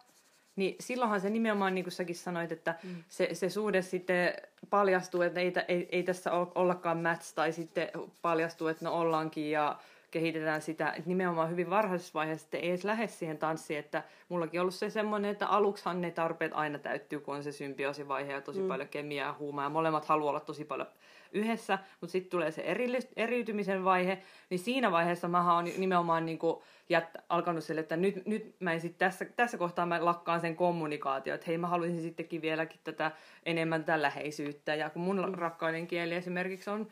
niin 0.57 0.77
silloinhan 0.81 1.21
se 1.21 1.31
nimenomaan, 1.31 1.75
niin 1.75 1.85
kuin 1.85 1.93
säkin 1.93 2.17
sanoit, 2.17 2.53
että 2.53 2.75
mm. 2.83 3.05
se, 3.09 3.29
se 3.33 3.51
suhde 3.51 3.83
sitten 3.83 4.35
paljastuu, 4.71 5.23
että 5.23 5.41
ei, 5.41 5.53
ei, 5.69 5.89
ei 5.93 6.03
tässä 6.03 6.33
ollakaan 6.33 6.99
match, 6.99 7.35
tai 7.35 7.53
sitten 7.53 7.89
paljastuu, 8.23 8.69
että 8.69 8.85
no 8.85 9.01
ollaankin, 9.01 9.51
ja 9.51 9.79
kehitetään 10.11 10.63
sitä, 10.63 10.89
että 10.89 11.09
nimenomaan 11.09 11.51
hyvin 11.51 11.71
varhaisessa 11.71 12.15
vaiheessa 12.15 12.47
että 12.47 12.59
ei 12.59 12.69
edes 12.69 12.85
lähde 12.85 13.07
siihen 13.07 13.39
tanssiin, 13.39 13.79
että 13.79 14.03
mullakin 14.29 14.61
on 14.61 14.63
ollut 14.63 14.75
se 14.75 14.91
semmoinen, 14.91 15.31
että 15.31 15.47
aluksihan 15.47 16.01
ne 16.01 16.11
tarpeet 16.11 16.53
aina 16.55 16.79
täyttyy, 16.79 17.21
kun 17.21 17.35
on 17.35 17.43
se 17.43 17.53
symbioosivaihe 17.53 18.33
ja 18.33 18.41
tosi 18.41 18.61
mm. 18.61 18.69
paljon 18.69 18.89
kemiaa 18.89 19.29
ja 19.29 19.35
huumaa, 19.39 19.65
ja 19.65 19.71
molemmat 19.71 20.05
haluaa 20.05 20.31
olla 20.31 20.41
tosi 20.41 20.65
paljon 20.65 20.89
yhdessä, 21.33 21.79
mutta 22.01 22.13
sitten 22.13 22.31
tulee 22.31 22.51
se 22.51 22.63
eri, 22.63 22.87
eriytymisen 23.17 23.85
vaihe, 23.85 24.23
niin 24.51 24.59
siinä 24.59 24.91
vaiheessa 24.91 25.29
mä 25.29 25.55
oon 25.55 25.65
nimenomaan 25.65 26.27
niin 26.27 26.39
kuin 26.39 26.63
jät, 26.89 27.17
alkanut 27.29 27.65
sille, 27.65 27.81
että 27.81 27.97
nyt, 27.97 28.27
nyt 28.27 28.55
mä 28.61 28.73
en 28.73 28.81
sit 28.81 28.99
tässä, 28.99 29.25
tässä 29.25 29.59
kohtaa 29.59 29.87
mä 29.87 30.05
lakkaan 30.05 30.41
sen 30.41 30.57
kommunikaatio, 30.57 31.35
että 31.35 31.47
hei 31.47 31.59
mä 31.59 31.67
haluaisin 31.67 32.03
sittenkin 32.03 32.43
vieläkin 32.43 32.81
tätä 32.85 33.11
enemmän 33.47 33.85
tätä 33.85 34.03
läheisyyttä, 34.03 34.75
ja 34.75 34.91
kun 34.91 35.03
mun 35.03 35.25
mm. 35.27 35.35
rakkauden 35.35 35.87
kieli 35.87 36.15
esimerkiksi 36.15 36.71
on 36.71 36.89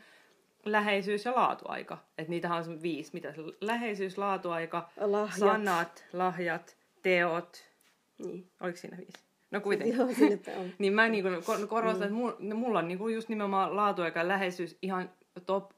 läheisyys 0.65 1.25
ja 1.25 1.35
laatuaika. 1.35 1.99
Että 2.19 2.31
niitähän 2.31 2.65
on 2.69 2.83
viisi. 2.83 3.11
Mitä 3.13 3.33
se 3.33 3.43
läheisyys, 3.61 4.19
laatuaika, 4.19 4.91
lahjat. 5.01 5.39
sanat, 5.39 6.05
lahjat, 6.13 6.77
teot. 7.03 7.65
Niin. 8.19 8.51
Oliko 8.61 8.77
siinä 8.77 8.97
viisi? 8.97 9.30
No 9.51 9.61
kuitenkin. 9.61 9.97
Joo, 9.97 10.09
on. 10.61 10.71
niin 10.79 10.93
mä 10.93 11.09
niin 11.09 11.25
kuin 11.25 11.69
korostan, 11.69 12.13
mm. 12.13 12.29
että 12.29 12.55
mulla 12.55 12.79
on 12.79 12.89
niin 12.89 12.99
kuin 12.99 13.15
just 13.15 13.29
nimenomaan 13.29 13.77
laatuaika 13.77 14.19
ja 14.21 14.29
läheisyys 14.29 14.79
ihan 14.83 15.11
top 15.47 15.71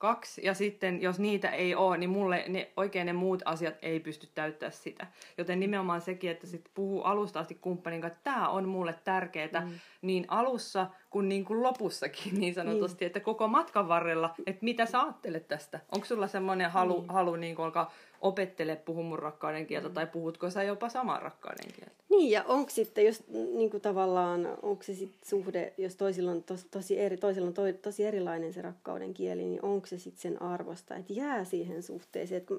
kaksi, 0.00 0.40
ja 0.44 0.54
sitten 0.54 1.02
jos 1.02 1.18
niitä 1.18 1.48
ei 1.48 1.74
ole, 1.74 1.98
niin 1.98 2.10
mulle 2.10 2.44
ne, 2.48 2.72
oikein 2.76 3.06
ne 3.06 3.12
muut 3.12 3.42
asiat 3.44 3.74
ei 3.82 4.00
pysty 4.00 4.28
täyttää 4.34 4.70
sitä. 4.70 5.06
Joten 5.38 5.60
nimenomaan 5.60 6.00
sekin, 6.00 6.30
että 6.30 6.46
sit 6.46 6.70
puhuu 6.74 7.02
alusta 7.02 7.40
asti 7.40 7.54
kumppanin 7.54 8.00
kanssa, 8.00 8.16
että 8.16 8.30
tämä 8.30 8.48
on 8.48 8.68
mulle 8.68 8.94
tärkeää, 9.04 9.60
mm. 9.60 9.70
niin 10.02 10.24
alussa 10.28 10.86
kuin, 11.10 11.28
niin 11.28 11.44
kuin 11.44 11.62
lopussakin 11.62 12.40
niin 12.40 12.54
sanotusti, 12.54 13.04
niin. 13.04 13.06
että 13.06 13.20
koko 13.20 13.48
matkan 13.48 13.88
varrella, 13.88 14.34
että 14.46 14.64
mitä 14.64 14.86
sä 14.86 15.02
ajattelet 15.02 15.48
tästä? 15.48 15.80
Onko 15.92 16.06
sulla 16.06 16.28
semmoinen 16.28 16.70
halu, 16.70 17.00
niin. 17.00 17.10
halu 17.10 17.36
niin 17.36 17.56
kuin 17.56 17.64
alkaa 17.64 17.92
opettele 18.20 18.76
puhu 18.76 19.02
mun 19.02 19.18
rakkauden 19.18 19.66
kieltä, 19.66 19.88
mm. 19.88 19.94
tai 19.94 20.06
puhutko 20.06 20.50
sä 20.50 20.62
jopa 20.62 20.88
samaa 20.88 21.20
rakkauden 21.20 21.72
kieltä? 21.76 21.94
Niin, 22.10 22.30
ja 22.30 22.44
onko 22.44 22.70
sitten, 22.70 23.06
jos 23.06 23.24
niin 23.28 23.70
kuin 23.70 23.80
tavallaan, 23.80 24.58
onko 24.62 24.82
se 24.82 24.94
sitten 24.94 25.28
suhde, 25.28 25.72
jos 25.78 25.96
toisilla 25.96 26.30
on 26.30 26.42
tos, 26.42 26.64
tosi, 26.70 27.00
eri, 27.00 27.16
toisilla 27.16 27.46
on 27.46 27.54
to, 27.54 27.62
tosi 27.82 28.04
erilainen 28.04 28.52
se 28.52 28.62
rakkauden 28.62 29.14
kieli, 29.14 29.44
niin 29.44 29.64
onko 29.64 29.86
se 29.86 29.98
sitten 29.98 30.22
sen 30.22 30.42
arvosta, 30.42 30.96
että 30.96 31.12
jää 31.12 31.44
siihen 31.44 31.82
suhteeseen, 31.82 32.40
että 32.40 32.54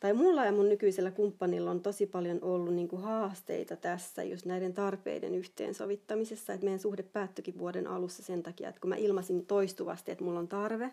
tai 0.00 0.12
mulla 0.12 0.44
ja 0.44 0.52
mun 0.52 0.68
nykyisellä 0.68 1.10
kumppanilla 1.10 1.70
on 1.70 1.80
tosi 1.80 2.06
paljon 2.06 2.38
ollut 2.42 2.74
niin 2.74 2.88
kuin 2.88 3.02
haasteita 3.02 3.76
tässä 3.76 4.22
just 4.22 4.46
näiden 4.46 4.74
tarpeiden 4.74 5.34
yhteensovittamisessa, 5.34 6.52
että 6.52 6.64
meidän 6.64 6.80
suhde 6.80 7.02
päättyikin 7.02 7.58
vuoden 7.58 7.86
alussa 7.86 8.22
sen 8.22 8.42
takia, 8.42 8.68
että 8.68 8.80
kun 8.80 8.88
mä 8.88 8.96
ilmasin 8.96 9.46
toistuvasti, 9.46 10.10
että 10.10 10.24
mulla 10.24 10.38
on 10.38 10.48
tarve, 10.48 10.92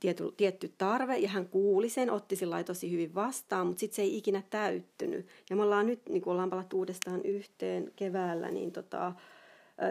tietty, 0.00 0.32
tietty 0.36 0.72
tarve 0.78 1.16
ja 1.18 1.28
hän 1.28 1.48
kuuli 1.48 1.88
sen, 1.88 2.10
otti 2.10 2.36
sillä 2.36 2.64
tosi 2.64 2.90
hyvin 2.90 3.14
vastaan, 3.14 3.66
mutta 3.66 3.80
sitten 3.80 3.96
se 3.96 4.02
ei 4.02 4.16
ikinä 4.16 4.42
täyttynyt. 4.50 5.26
Ja 5.50 5.56
me 5.56 5.62
ollaan 5.62 5.86
nyt, 5.86 6.08
niin 6.08 6.22
kun 6.22 6.32
ollaan 6.32 6.50
palattu 6.50 6.78
uudestaan 6.78 7.22
yhteen 7.24 7.92
keväällä, 7.96 8.50
niin 8.50 8.72
tota, 8.72 9.12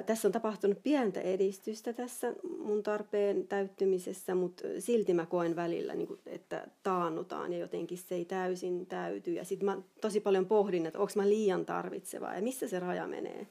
tässä 0.06 0.28
on 0.28 0.32
tapahtunut 0.32 0.84
pientä 0.84 1.22
edistystä 1.22 1.94
tässä 1.94 2.34
mun 2.60 2.84
tarpeen 2.84 3.48
täyttymisessä, 3.48 4.36
mutta 4.36 4.64
silti 4.80 5.14
mä 5.14 5.26
koen 5.26 5.56
välillä, 5.56 5.96
niin 5.96 6.20
että 6.26 6.68
taannutaan 6.84 7.54
ja 7.54 7.60
jotenkin 7.60 7.98
se 7.98 8.16
ei 8.16 8.26
täysin 8.26 8.86
täyty. 8.86 9.34
Ja 9.34 9.46
sitten 9.46 9.66
mä 9.66 9.82
tosi 10.02 10.20
paljon 10.20 10.46
pohdin, 10.46 10.86
että 10.86 11.00
onko 11.00 11.14
mä 11.16 11.30
liian 11.30 11.66
tarvitseva 11.66 12.34
ja 12.34 12.42
missä 12.42 12.68
se 12.68 12.80
raja 12.80 13.08
menee. 13.08 13.48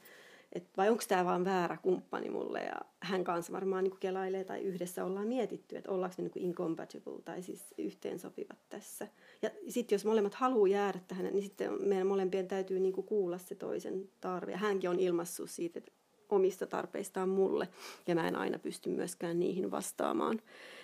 Et 0.53 0.63
vai 0.77 0.89
onko 0.89 1.03
tämä 1.07 1.25
vaan 1.25 1.45
väärä 1.45 1.77
kumppani 1.77 2.29
mulle 2.29 2.63
ja 2.63 2.75
hän 2.99 3.23
kanssa 3.23 3.53
varmaan 3.53 3.83
niin 3.83 3.97
kelailee 3.99 4.43
tai 4.43 4.61
yhdessä 4.61 5.05
ollaan 5.05 5.27
mietitty, 5.27 5.77
että 5.77 5.91
ollaanko 5.91 6.15
me 6.17 6.23
niin 6.23 6.45
incompatible 6.45 7.21
tai 7.25 7.41
siis 7.41 7.65
yhteensopivat 7.77 8.57
tässä. 8.69 9.07
Ja 9.41 9.49
sitten 9.67 9.95
jos 9.95 10.05
molemmat 10.05 10.33
haluaa 10.33 10.67
jäädä 10.67 10.99
tähän, 11.07 11.25
niin 11.25 11.43
sitten 11.43 11.87
meidän 11.87 12.07
molempien 12.07 12.47
täytyy 12.47 12.79
niin 12.79 12.93
kuulla 12.93 13.37
se 13.37 13.55
toisen 13.55 14.09
tarve. 14.21 14.51
Ja 14.51 14.57
hänkin 14.57 14.89
on 14.89 14.99
ilmassut 14.99 15.49
siitä, 15.49 15.79
että 15.79 15.91
omista 16.31 16.67
tarpeistaan 16.67 17.29
mulle 17.29 17.67
ja 18.07 18.15
mä 18.15 18.27
en 18.27 18.35
aina 18.35 18.59
pysty 18.59 18.89
myöskään 18.89 19.39
niihin 19.39 19.71
vastaamaan. 19.71 20.39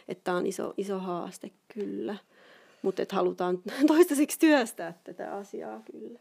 Että 0.08 0.34
on 0.34 0.46
iso, 0.46 0.74
iso 0.78 1.00
haaste 1.00 1.52
kyllä, 1.74 2.18
mutta 2.82 3.02
että 3.02 3.16
halutaan 3.16 3.58
toistaiseksi 3.88 4.40
työstää 4.40 4.94
tätä 5.04 5.36
asiaa 5.36 5.82
kyllä. 5.92 6.20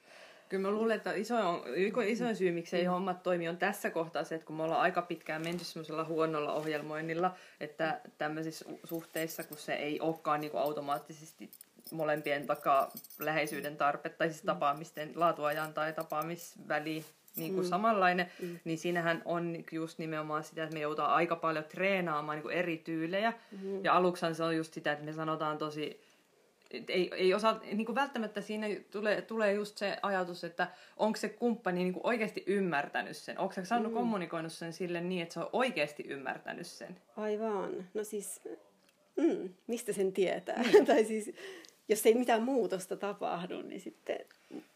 Kyllä 0.49 0.63
mä 0.63 0.71
luulen, 0.71 0.97
että 0.97 1.13
iso, 1.13 1.49
on, 1.49 1.63
iso 2.07 2.35
syy, 2.35 2.53
miksi 2.53 2.77
ei 2.77 2.85
hommat 2.85 3.23
toimi, 3.23 3.49
on 3.49 3.57
tässä 3.57 3.91
kohtaa 3.91 4.25
se, 4.25 4.35
että 4.35 4.47
kun 4.47 4.57
me 4.57 4.63
ollaan 4.63 4.81
aika 4.81 5.03
pitkään 5.03 5.43
menty 5.43 5.65
semmoisella 5.65 6.05
huonolla 6.05 6.53
ohjelmoinnilla, 6.53 7.35
että 7.61 8.01
tämmöisissä 8.19 8.65
suhteissa, 8.85 9.45
kun 9.45 9.59
se 9.59 9.75
ei 9.75 10.01
olekaan 10.01 10.41
niin 10.41 10.57
automaattisesti 10.57 11.51
molempien 11.91 12.47
takaa 12.47 12.91
läheisyyden 13.19 13.77
tarpe, 13.77 14.09
tai 14.09 14.31
siis 14.31 14.43
tapaamisten 14.43 15.13
laatuajan 15.15 15.75
tai 15.75 15.93
tapaamisväli 15.93 17.05
niin 17.37 17.55
kuin 17.55 17.67
mm. 17.67 17.71
samanlainen, 17.71 18.31
mm. 18.43 18.59
niin 18.65 18.79
siinähän 18.79 19.23
on 19.25 19.57
just 19.73 19.99
nimenomaan 19.99 20.45
sitä, 20.45 20.63
että 20.63 20.75
me 20.75 20.81
joudutaan 20.81 21.15
aika 21.15 21.37
paljon 21.37 21.65
treenaamaan 21.65 22.37
niin 22.37 22.43
kuin 22.43 22.57
eri 22.57 22.77
tyylejä. 22.77 23.33
Mm. 23.63 23.85
Ja 23.85 23.95
aluksi 23.95 24.35
se 24.35 24.43
on 24.43 24.57
just 24.57 24.75
sitä, 24.75 24.93
että 24.93 25.05
me 25.05 25.13
sanotaan 25.13 25.59
tosi 25.59 26.07
ei, 26.71 27.11
ei 27.17 27.35
osaa, 27.35 27.61
niin 27.65 27.87
kuin 27.87 27.97
välttämättä 27.97 28.41
siinä 28.41 28.67
tulee, 28.91 29.23
tulee 29.23 29.53
just 29.53 29.79
se 29.79 29.97
ajatus, 30.03 30.45
että 30.45 30.69
onko 30.97 31.17
se 31.17 31.29
kumppani 31.29 31.79
niin 31.79 31.93
kuin 31.93 32.07
oikeasti 32.07 32.45
ymmärtänyt 32.47 33.17
sen. 33.17 33.39
Onko 33.39 33.53
se 33.55 33.65
saanut 33.65 33.93
mm. 33.93 33.97
kommunikoinut 33.97 34.53
sen 34.53 34.73
sille 34.73 35.01
niin, 35.01 35.23
että 35.23 35.35
se 35.35 35.41
on 35.41 35.51
oikeasti 35.53 36.05
ymmärtänyt 36.09 36.67
sen? 36.67 37.01
Aivan. 37.17 37.89
No 37.95 38.05
siis, 38.05 38.41
mm, 39.17 39.55
mistä 39.67 39.93
sen 39.93 40.13
tietää? 40.13 40.63
Mm. 40.63 40.87
tai 40.87 41.05
siis, 41.05 41.33
jos 41.89 42.07
ei 42.07 42.15
mitään 42.15 42.43
muutosta 42.43 42.97
tapahdu, 42.97 43.63
niin 43.63 43.81
sitten... 43.81 44.19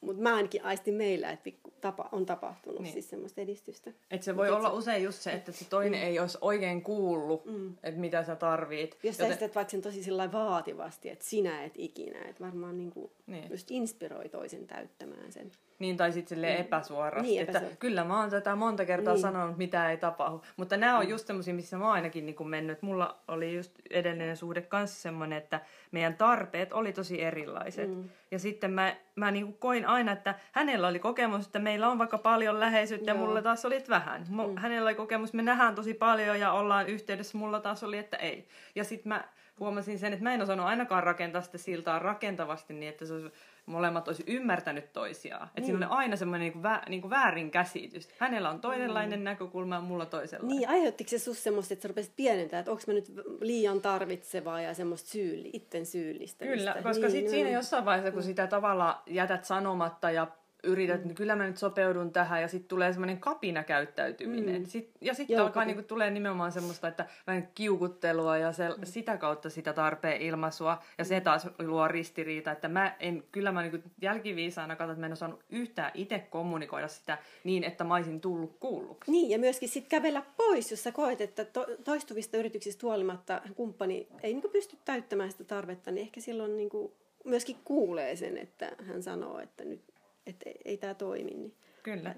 Mutta 0.01 0.23
mä 0.23 0.37
ainakin 0.37 0.65
aistin 0.65 0.95
meillä, 0.95 1.31
että 1.31 1.51
tapa, 1.81 2.09
on 2.13 2.27
tapahtunut 2.27 2.81
niin. 2.81 2.93
siis 2.93 3.11
semmoista 3.11 3.41
edistystä. 3.41 3.91
Et 4.11 4.23
se 4.23 4.37
voi 4.37 4.49
Mut 4.49 4.59
olla 4.59 4.69
se... 4.69 4.75
usein 4.75 5.03
just 5.03 5.19
se, 5.19 5.33
että 5.33 5.53
se 5.53 5.65
toinen 5.65 6.01
mm. 6.01 6.07
ei 6.07 6.19
olisi 6.19 6.39
oikein 6.41 6.83
kuullut, 6.83 7.47
mm. 7.47 7.73
että 7.83 8.01
mitä 8.01 8.25
sä 8.25 8.37
tarvit. 8.37 8.99
Jos 9.03 9.17
sä 9.17 9.27
Joten... 9.27 9.51
vaikka 9.55 9.71
sen 9.71 9.83
tosi 9.83 10.11
vaativasti, 10.33 11.09
että 11.09 11.25
sinä 11.25 11.65
et 11.65 11.75
ikinä, 11.77 12.19
että 12.19 12.45
varmaan 12.45 12.79
niinku 12.79 13.13
niin. 13.27 13.51
just 13.51 13.71
inspiroi 13.71 14.29
toisen 14.29 14.67
täyttämään 14.67 15.33
sen. 15.33 15.53
Niin, 15.81 15.97
tai 15.97 16.13
sitten 16.13 16.37
sille 16.37 16.55
mm. 16.55 16.61
epäsuorasti, 16.61 17.29
niin, 17.29 17.43
että 17.43 17.63
kyllä 17.79 18.05
mä 18.05 18.21
oon 18.21 18.31
tätä 18.31 18.57
monta 18.57 18.85
kertaa 18.85 19.15
niin. 19.15 19.23
sanonut, 19.23 19.57
mitä 19.57 19.91
ei 19.91 19.97
tapahdu. 19.97 20.43
Mutta 20.57 20.77
nämä 20.77 20.99
on 20.99 21.05
mm. 21.05 21.11
just 21.11 21.27
semmoisia, 21.27 21.55
missä 21.55 21.79
mä 21.79 21.85
oon 21.85 21.93
ainakin 21.93 22.27
niin 22.27 22.49
mennyt. 22.49 22.83
Mulla 22.83 23.19
oli 23.29 23.55
just 23.55 23.73
edellinen 23.91 24.37
suhde 24.37 24.63
kanssa 24.63 25.03
semmoinen, 25.03 25.39
että 25.39 25.61
meidän 25.91 26.17
tarpeet 26.17 26.73
oli 26.73 26.93
tosi 26.93 27.23
erilaiset. 27.23 27.91
Mm. 27.91 28.09
Ja 28.31 28.39
sitten 28.39 28.71
mä, 28.71 28.97
mä 29.21 29.31
niin 29.31 29.55
koin 29.55 29.87
aina, 29.87 30.13
että 30.13 30.35
hänellä 30.53 30.89
oli 30.89 30.99
kokemus, 30.99 31.47
että 31.47 31.59
meillä 31.59 31.89
on 31.89 31.99
vaikka 31.99 32.19
paljon 32.19 32.61
läheisyyttä 32.61 33.11
Joo. 33.11 33.21
ja 33.21 33.27
mulla 33.27 33.43
taas 33.43 33.65
oli 33.65 33.85
vähän. 33.89 34.27
Mm. 34.29 34.57
Hänellä 34.57 34.89
oli 34.89 34.95
kokemus, 34.95 35.33
me 35.33 35.43
nähdään 35.43 35.75
tosi 35.75 35.95
paljon 35.95 36.41
ja 36.41 36.53
ollaan 36.53 36.87
yhteydessä, 36.87 37.39
mulla 37.39 37.61
taas 37.61 37.85
oli, 37.85 37.99
että 37.99 38.17
ei. 38.17 38.49
Ja 38.75 38.85
sitten 38.85 39.09
mä 39.09 39.25
huomasin 39.61 39.99
sen, 39.99 40.13
että 40.13 40.23
mä 40.23 40.35
en 40.35 40.43
osannut 40.43 40.67
ainakaan 40.67 41.03
rakentaa 41.03 41.43
sitä 41.43 41.59
siltaa 41.59 41.99
rakentavasti 41.99 42.75
niin, 42.75 42.91
että 42.91 43.07
se 43.07 43.15
olisi 43.15 43.33
molemmat 43.67 44.09
olisi 44.09 44.25
ymmärtänyt 44.27 44.93
toisiaan. 44.93 45.47
Että 45.47 45.61
niin. 45.61 45.67
siinä 45.67 45.89
on 45.89 45.93
aina 45.93 46.17
semmoinen 46.17 46.53
niin 46.53 46.63
vä, 46.63 46.83
niin 46.89 47.01
kuin 47.01 47.11
väärin 47.11 47.51
käsitys. 47.51 48.09
Hänellä 48.19 48.51
on 48.51 48.61
toisenlainen 48.61 49.19
mm. 49.19 49.25
näkökulma 49.25 49.75
ja 49.75 49.81
mulla 49.81 50.07
toisenlainen. 50.07 50.57
Niin, 50.57 50.69
aiheuttiko 50.69 51.11
se 51.11 51.19
sus 51.19 51.43
semmoista, 51.43 51.75
että 51.75 51.83
sä 51.83 51.89
rupesit 51.89 52.17
pienentää, 52.17 52.61
että 52.61 52.71
onko 52.71 52.83
mä 52.87 52.93
nyt 52.93 53.13
liian 53.41 53.81
tarvitsevaa 53.81 54.61
ja 54.61 54.75
semmoista 54.75 55.09
syylli, 55.09 55.51
itten 55.53 55.87
syyllistä? 55.87 56.45
Kyllä, 56.45 56.77
koska 56.83 57.03
niin, 57.03 57.11
sitten 57.11 57.31
siinä 57.31 57.51
jossain 57.51 57.85
vaiheessa, 57.85 58.13
kun 58.13 58.23
sitä 58.23 58.47
tavalla 58.47 59.03
jätät 59.07 59.45
sanomatta 59.45 60.11
ja 60.11 60.27
yrität, 60.63 61.05
mm. 61.05 61.15
kyllä 61.15 61.37
mä 61.37 61.47
nyt 61.47 61.57
sopeudun 61.57 62.13
tähän 62.13 62.43
ja 62.43 62.49
sitten 62.49 62.69
tulee 62.69 62.93
semmoinen 62.93 63.21
kapina 63.21 63.65
käyttäytyminen. 63.65 64.63
Mm. 64.63 64.67
Sit, 64.67 64.91
ja 65.01 65.15
sitten 65.15 65.41
alkaa 65.41 65.65
niinku, 65.65 65.83
tulee 65.83 66.11
nimenomaan 66.11 66.53
semmoista, 66.53 66.89
että 66.89 67.07
vähän 67.27 67.49
kiukuttelua 67.55 68.39
ja 68.39 68.53
se, 68.53 68.69
mm. 68.69 68.75
sitä 68.85 69.17
kautta 69.17 69.51
sitä 69.51 69.73
tarpeen 69.73 70.23
ilmaisua 70.23 70.79
ja 70.99 71.05
mm. 71.05 71.09
se 71.09 71.21
taas 71.21 71.49
luo 71.59 71.89
ristiriita, 71.89 72.53
että 72.53 72.69
mä 72.69 72.97
en, 73.01 73.25
kyllä 73.33 73.53
mä 73.53 73.63
niinku 73.63 73.79
jälkiviisaana 74.03 74.77
katson, 74.77 74.91
että 74.91 75.01
mä 75.01 75.07
en 75.07 75.13
osannut 75.13 75.45
yhtään 75.51 75.91
itse 75.95 76.19
kommunikoida 76.19 76.89
sitä 76.89 77.19
niin, 77.45 77.65
että 77.65 77.85
mä 77.85 77.95
olisin 77.95 78.21
tullut 78.21 78.57
kuulluksi. 78.61 79.11
Niin 79.11 79.31
ja 79.31 79.39
myöskin 79.39 79.69
sitten 79.69 79.91
kävellä 79.91 80.23
pois, 80.37 80.71
jos 80.71 80.83
sä 80.83 80.93
koet, 80.93 81.21
että 81.21 81.45
to, 81.45 81.67
toistuvista 81.85 82.37
yrityksistä 82.37 82.87
huolimatta 82.87 83.43
kumppani 83.57 84.09
ei 84.23 84.33
niinku 84.33 84.49
pysty 84.49 84.77
täyttämään 84.85 85.31
sitä 85.31 85.45
tarvetta, 85.45 85.91
niin 85.91 86.03
ehkä 86.03 86.21
silloin 86.21 86.57
niinku 86.57 86.93
myöskin 87.25 87.57
kuulee 87.65 88.17
sen, 88.17 88.39
että 88.39 88.73
hän 88.87 89.03
sanoo, 89.03 89.39
että 89.39 89.65
nyt 89.65 89.81
että 90.27 90.51
ei, 90.51 90.61
ei 90.65 90.77
tämä 90.77 90.95
toimi. 90.95 91.31
Niin. 91.31 91.55
Kyllä. 91.83 92.15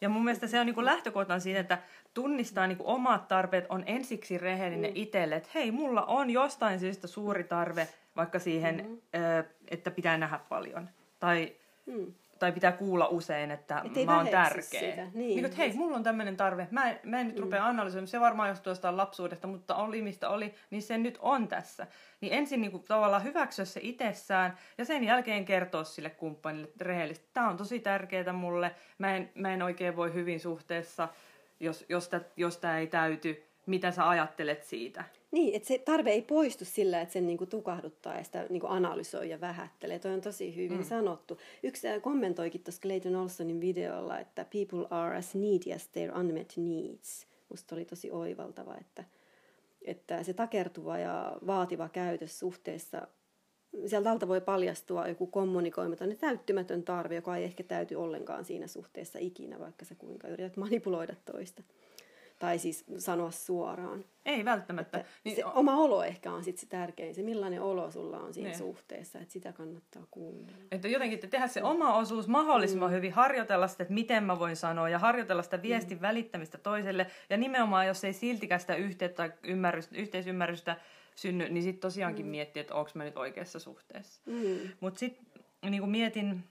Ja 0.00 0.08
mun 0.08 0.24
mielestä 0.24 0.46
se 0.46 0.60
on 0.60 0.66
niin 0.66 0.84
lähtökohtaan 0.84 1.40
siitä, 1.40 1.60
että 1.60 1.78
tunnistaa 2.14 2.66
niin 2.66 2.78
omat 2.80 3.28
tarpeet, 3.28 3.66
on 3.68 3.82
ensiksi 3.86 4.38
rehellinen 4.38 4.90
mm. 4.90 4.96
itselle, 4.96 5.36
että 5.36 5.50
hei, 5.54 5.70
mulla 5.70 6.02
on 6.04 6.30
jostain 6.30 6.80
syystä 6.80 7.06
suuri 7.06 7.44
tarve 7.44 7.88
vaikka 8.16 8.38
siihen, 8.38 8.76
mm-hmm. 8.76 8.98
että 9.68 9.90
pitää 9.90 10.18
nähdä 10.18 10.40
paljon. 10.48 10.88
Tai 11.20 11.56
mm 11.86 12.14
tai 12.42 12.52
pitää 12.52 12.72
kuulla 12.72 13.08
usein, 13.08 13.50
että 13.50 13.82
Et 13.84 14.06
mä 14.06 14.16
oon 14.16 14.28
tärkeä. 14.28 14.62
Sitä. 14.62 15.02
Niin. 15.02 15.12
niin 15.14 15.44
että 15.44 15.56
hei, 15.56 15.72
mulla 15.72 15.96
on 15.96 16.02
tämmöinen 16.02 16.36
tarve. 16.36 16.68
Mä 16.70 16.90
en, 16.90 17.00
mä 17.02 17.20
en 17.20 17.26
nyt 17.26 17.36
mm. 17.36 17.42
rupea 17.42 17.66
analysoimaan, 17.66 18.08
se 18.08 18.20
varmaan 18.20 18.48
johtuu 18.48 18.70
jostain 18.70 18.96
lapsuudesta, 18.96 19.46
mutta 19.46 19.74
oli 19.74 20.02
mistä 20.02 20.28
oli, 20.28 20.54
niin 20.70 20.82
se 20.82 20.98
nyt 20.98 21.18
on 21.20 21.48
tässä. 21.48 21.86
Niin 22.20 22.32
ensin 22.32 22.60
niin 22.60 22.70
kuin, 22.70 22.82
tavallaan 22.82 23.24
hyväksyä 23.24 23.64
se 23.64 23.80
itsessään 23.82 24.56
ja 24.78 24.84
sen 24.84 25.04
jälkeen 25.04 25.44
kertoa 25.44 25.84
sille 25.84 26.10
kumppanille 26.10 26.68
rehellisesti. 26.80 27.28
Tämä 27.32 27.48
on 27.48 27.56
tosi 27.56 27.80
tärkeää 27.80 28.32
mulle, 28.32 28.74
mä 28.98 29.16
en, 29.16 29.30
mä 29.34 29.52
en 29.52 29.62
oikein 29.62 29.96
voi 29.96 30.14
hyvin 30.14 30.40
suhteessa, 30.40 31.08
jos, 31.60 31.84
jos, 31.88 32.08
tämä 32.08 32.24
jos 32.36 32.60
ei 32.78 32.86
täyty. 32.86 33.46
Mitä 33.66 33.90
sä 33.90 34.08
ajattelet 34.08 34.64
siitä? 34.64 35.04
Niin, 35.32 35.54
että 35.54 35.68
se 35.68 35.78
tarve 35.78 36.10
ei 36.10 36.22
poistu 36.22 36.64
sillä, 36.64 37.00
että 37.00 37.12
sen 37.12 37.26
niinku 37.26 37.46
tukahduttaa 37.46 38.16
ja 38.16 38.24
sitä 38.24 38.46
niinku 38.50 38.66
analysoi 38.66 39.30
ja 39.30 39.40
vähättelee. 39.40 39.98
Toi 39.98 40.12
on 40.12 40.20
tosi 40.20 40.56
hyvin 40.56 40.78
mm. 40.78 40.84
sanottu. 40.84 41.38
Yksi 41.62 41.86
kommentoikin 42.02 42.62
tuossa 42.62 42.80
Clayton 42.82 43.16
Olsonin 43.16 43.60
videolla, 43.60 44.18
että 44.18 44.46
people 44.52 44.86
are 44.90 45.16
as 45.16 45.34
needy 45.34 45.72
as 45.72 45.88
their 45.88 46.18
unmet 46.18 46.52
needs. 46.56 47.26
Musta 47.48 47.74
oli 47.74 47.84
tosi 47.84 48.10
oivaltava, 48.10 48.76
että, 48.80 49.04
että 49.82 50.22
se 50.22 50.32
takertuva 50.32 50.98
ja 50.98 51.36
vaativa 51.46 51.88
käytös 51.88 52.38
suhteessa, 52.38 53.08
sieltä 53.86 54.10
alta 54.10 54.28
voi 54.28 54.40
paljastua 54.40 55.08
joku 55.08 55.26
kommunikoimaton 55.26 56.10
ja 56.10 56.16
täyttymätön 56.16 56.82
tarve, 56.82 57.14
joka 57.14 57.36
ei 57.36 57.44
ehkä 57.44 57.62
täyty 57.62 57.94
ollenkaan 57.94 58.44
siinä 58.44 58.66
suhteessa 58.66 59.18
ikinä, 59.18 59.60
vaikka 59.60 59.84
sä 59.84 59.94
kuinka 59.94 60.28
yrität 60.28 60.56
manipuloida 60.56 61.14
toista 61.24 61.62
tai 62.42 62.58
siis 62.58 62.84
sanoa 62.98 63.30
suoraan. 63.30 64.04
Ei 64.24 64.44
välttämättä. 64.44 64.98
Että 64.98 65.10
niin, 65.24 65.36
se 65.36 65.44
oma 65.44 65.76
olo 65.76 66.04
ehkä 66.04 66.32
on 66.32 66.44
sitten 66.44 66.60
se 66.60 66.66
tärkein, 66.66 67.14
se 67.14 67.22
millainen 67.22 67.62
olo 67.62 67.90
sulla 67.90 68.18
on 68.18 68.34
siinä 68.34 68.48
ne. 68.48 68.52
Niin. 68.52 68.58
suhteessa, 68.58 69.18
että 69.18 69.32
sitä 69.32 69.52
kannattaa 69.52 70.06
kuunnella. 70.10 70.58
Että 70.70 70.88
jotenkin 70.88 71.18
te 71.18 71.26
tehdä 71.26 71.46
se 71.46 71.62
oma 71.62 71.94
osuus 71.94 72.28
mahdollisimman 72.28 72.90
mm. 72.90 72.94
hyvin, 72.94 73.12
harjoitella 73.12 73.68
sitä, 73.68 73.82
että 73.82 73.94
miten 73.94 74.24
mä 74.24 74.38
voin 74.38 74.56
sanoa 74.56 74.88
ja 74.88 74.98
harjoitella 74.98 75.42
sitä 75.42 75.62
viestin 75.62 75.98
mm. 75.98 76.02
välittämistä 76.02 76.58
toiselle. 76.58 77.06
Ja 77.30 77.36
nimenomaan, 77.36 77.86
jos 77.86 78.04
ei 78.04 78.12
siltikään 78.12 78.60
sitä 78.60 78.74
yhteyttä 78.74 79.16
tai 79.16 79.32
ymmärrystä, 79.42 79.96
yhteisymmärrystä 79.96 80.76
synny, 81.14 81.48
niin 81.48 81.62
sitten 81.62 81.80
tosiaankin 81.80 82.26
mm. 82.26 82.30
miettiä, 82.30 82.60
että 82.60 82.74
onko 82.74 82.90
mä 82.94 83.04
nyt 83.04 83.16
oikeassa 83.16 83.58
suhteessa. 83.58 84.22
Mm. 84.26 84.58
Mutta 84.80 84.98
sitten 84.98 85.26
niin 85.70 85.90
mietin, 85.90 86.44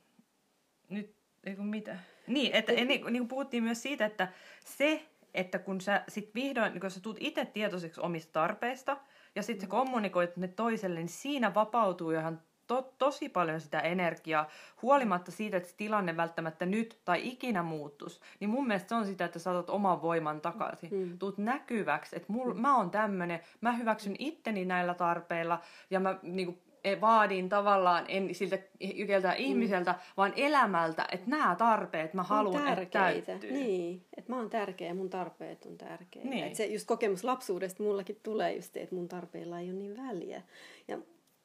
nyt, 0.89 1.15
ei 1.43 1.55
kun 1.55 1.67
mitä? 1.67 1.98
Niin, 2.27 2.55
että 2.55 2.71
niin, 2.71 2.88
niin 2.88 3.03
kuin 3.03 3.27
puhuttiin 3.27 3.63
myös 3.63 3.81
siitä, 3.81 4.05
että 4.05 4.27
se, 4.65 5.10
että 5.33 5.59
kun 5.59 5.81
sä 5.81 6.03
sit 6.07 6.35
vihdoin, 6.35 6.79
kun 6.79 6.91
sä 6.91 7.00
tulet 7.00 7.17
itse 7.19 7.45
tietoiseksi 7.45 8.01
omista 8.01 8.31
tarpeista, 8.33 8.97
ja 9.35 9.43
sitten 9.43 9.61
sä 9.61 9.67
kommunikoit 9.67 10.38
ne 10.38 10.47
toiselle, 10.47 11.00
niin 11.00 11.09
siinä 11.09 11.53
vapautuu 11.53 12.11
ihan 12.11 12.41
to, 12.67 12.93
tosi 12.97 13.29
paljon 13.29 13.61
sitä 13.61 13.79
energiaa, 13.79 14.47
huolimatta 14.81 15.31
siitä, 15.31 15.57
että 15.57 15.69
se 15.69 15.75
tilanne 15.75 16.17
välttämättä 16.17 16.65
nyt 16.65 17.01
tai 17.05 17.27
ikinä 17.27 17.63
muuttus. 17.63 18.21
Niin 18.39 18.50
mun 18.50 18.67
mielestä 18.67 18.89
se 18.89 18.95
on 18.95 19.05
sitä, 19.05 19.25
että 19.25 19.39
saatat 19.39 19.69
oman 19.69 20.01
voiman 20.01 20.41
takaisin. 20.41 20.89
Mm. 20.91 21.17
Tuut 21.17 21.38
näkyväksi, 21.38 22.15
että 22.15 22.33
mul, 22.33 22.53
mä 22.53 22.77
oon 22.77 22.91
tämmönen, 22.91 23.39
mä 23.61 23.71
hyväksyn 23.71 24.15
itteni 24.19 24.65
näillä 24.65 24.93
tarpeilla, 24.93 25.59
ja 25.89 26.00
mä 26.00 26.19
niinku, 26.21 26.57
vaadin 27.01 27.50
tavallaan 27.50 28.05
en 28.07 28.35
siltä 28.35 28.59
ykeltä 28.95 29.33
ihmiseltä, 29.33 29.91
mm. 29.91 29.97
vaan 30.17 30.33
elämältä, 30.35 31.07
että 31.11 31.29
nämä 31.29 31.55
tarpeet 31.55 32.13
mä 32.13 32.23
haluan, 32.23 32.67
että 32.67 33.00
täyttyy. 33.00 33.51
Niin, 33.51 34.05
että 34.17 34.31
mä 34.31 34.38
oon 34.38 34.50
tärkeä 34.50 34.88
ja 34.88 34.95
mun 34.95 35.09
tarpeet 35.09 35.65
on 35.65 35.77
tärkeitä. 35.77 36.29
Niin. 36.29 36.47
Et 36.47 36.55
se 36.55 36.65
just 36.65 36.88
kokemus 36.88 37.23
lapsuudesta 37.23 37.83
mullakin 37.83 38.19
tulee 38.23 38.55
just 38.55 38.77
että 38.77 38.95
mun 38.95 39.07
tarpeilla 39.07 39.59
ei 39.59 39.69
ole 39.69 39.77
niin 39.77 39.97
väliä. 40.07 40.41
Ja 40.88 40.97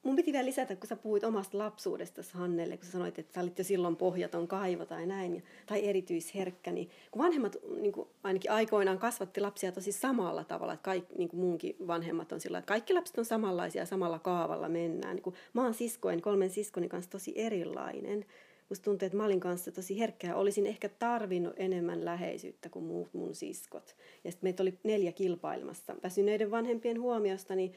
mun 0.07 0.17
piti 0.17 0.33
vielä 0.33 0.47
lisätä, 0.47 0.77
kun 0.77 0.87
sä 0.87 0.97
puhuit 0.97 1.25
omasta 1.25 1.59
lapsuudesta 1.59 2.23
Hannelle, 2.33 2.77
kun 2.77 2.87
sä 2.87 2.93
sanoit, 2.93 3.19
että 3.19 3.35
sä 3.35 3.41
olit 3.41 3.59
jo 3.59 3.65
silloin 3.65 3.97
pohjaton 3.97 4.49
kaivo 4.49 4.85
tai 4.85 5.07
näin, 5.07 5.45
tai 5.67 5.87
erityisherkkä, 5.87 6.73
niin 6.73 6.91
kun 7.11 7.23
vanhemmat 7.23 7.57
niin 7.81 7.93
kuin 7.93 8.09
ainakin 8.23 8.51
aikoinaan 8.51 8.99
kasvatti 8.99 9.41
lapsia 9.41 9.73
tosi 9.73 9.93
samalla 9.93 10.45
tavalla, 10.45 10.73
että 10.73 10.85
kaikki, 10.85 11.15
niin 11.15 11.29
kuin 11.29 11.41
muunkin 11.41 11.77
vanhemmat 11.87 12.33
on 12.33 12.41
sillä 12.41 12.59
että 12.59 12.69
kaikki 12.69 12.95
lapset 12.95 13.19
on 13.19 13.25
samanlaisia 13.25 13.83
ja 13.83 13.87
samalla 13.87 14.19
kaavalla 14.19 14.69
mennään. 14.69 15.17
Niin 15.17 15.23
kuin 15.23 15.37
mä 15.53 15.63
oon 15.63 15.75
siskoen, 15.75 16.23
kolmen 16.23 16.51
siskoni 16.51 16.89
kanssa 16.89 17.11
tosi 17.11 17.33
erilainen. 17.37 18.25
Musta 18.69 18.85
tuntuu, 18.85 19.07
että 19.07 19.17
mä 19.17 19.25
olin 19.25 19.41
kanssa 19.41 19.73
tosi 19.73 19.99
herkkää. 19.99 20.37
Olisin 20.37 20.67
ehkä 20.67 20.89
tarvinnut 20.89 21.55
enemmän 21.57 22.05
läheisyyttä 22.05 22.69
kuin 22.69 22.85
muut 22.85 23.15
mun 23.15 23.35
siskot. 23.35 23.97
Ja 24.25 24.31
sitten 24.31 24.47
meitä 24.47 24.63
oli 24.63 24.79
neljä 24.83 25.13
kilpailemassa. 25.13 25.97
Väsyneiden 26.03 26.51
vanhempien 26.51 27.01
huomiosta, 27.01 27.55
niin 27.55 27.73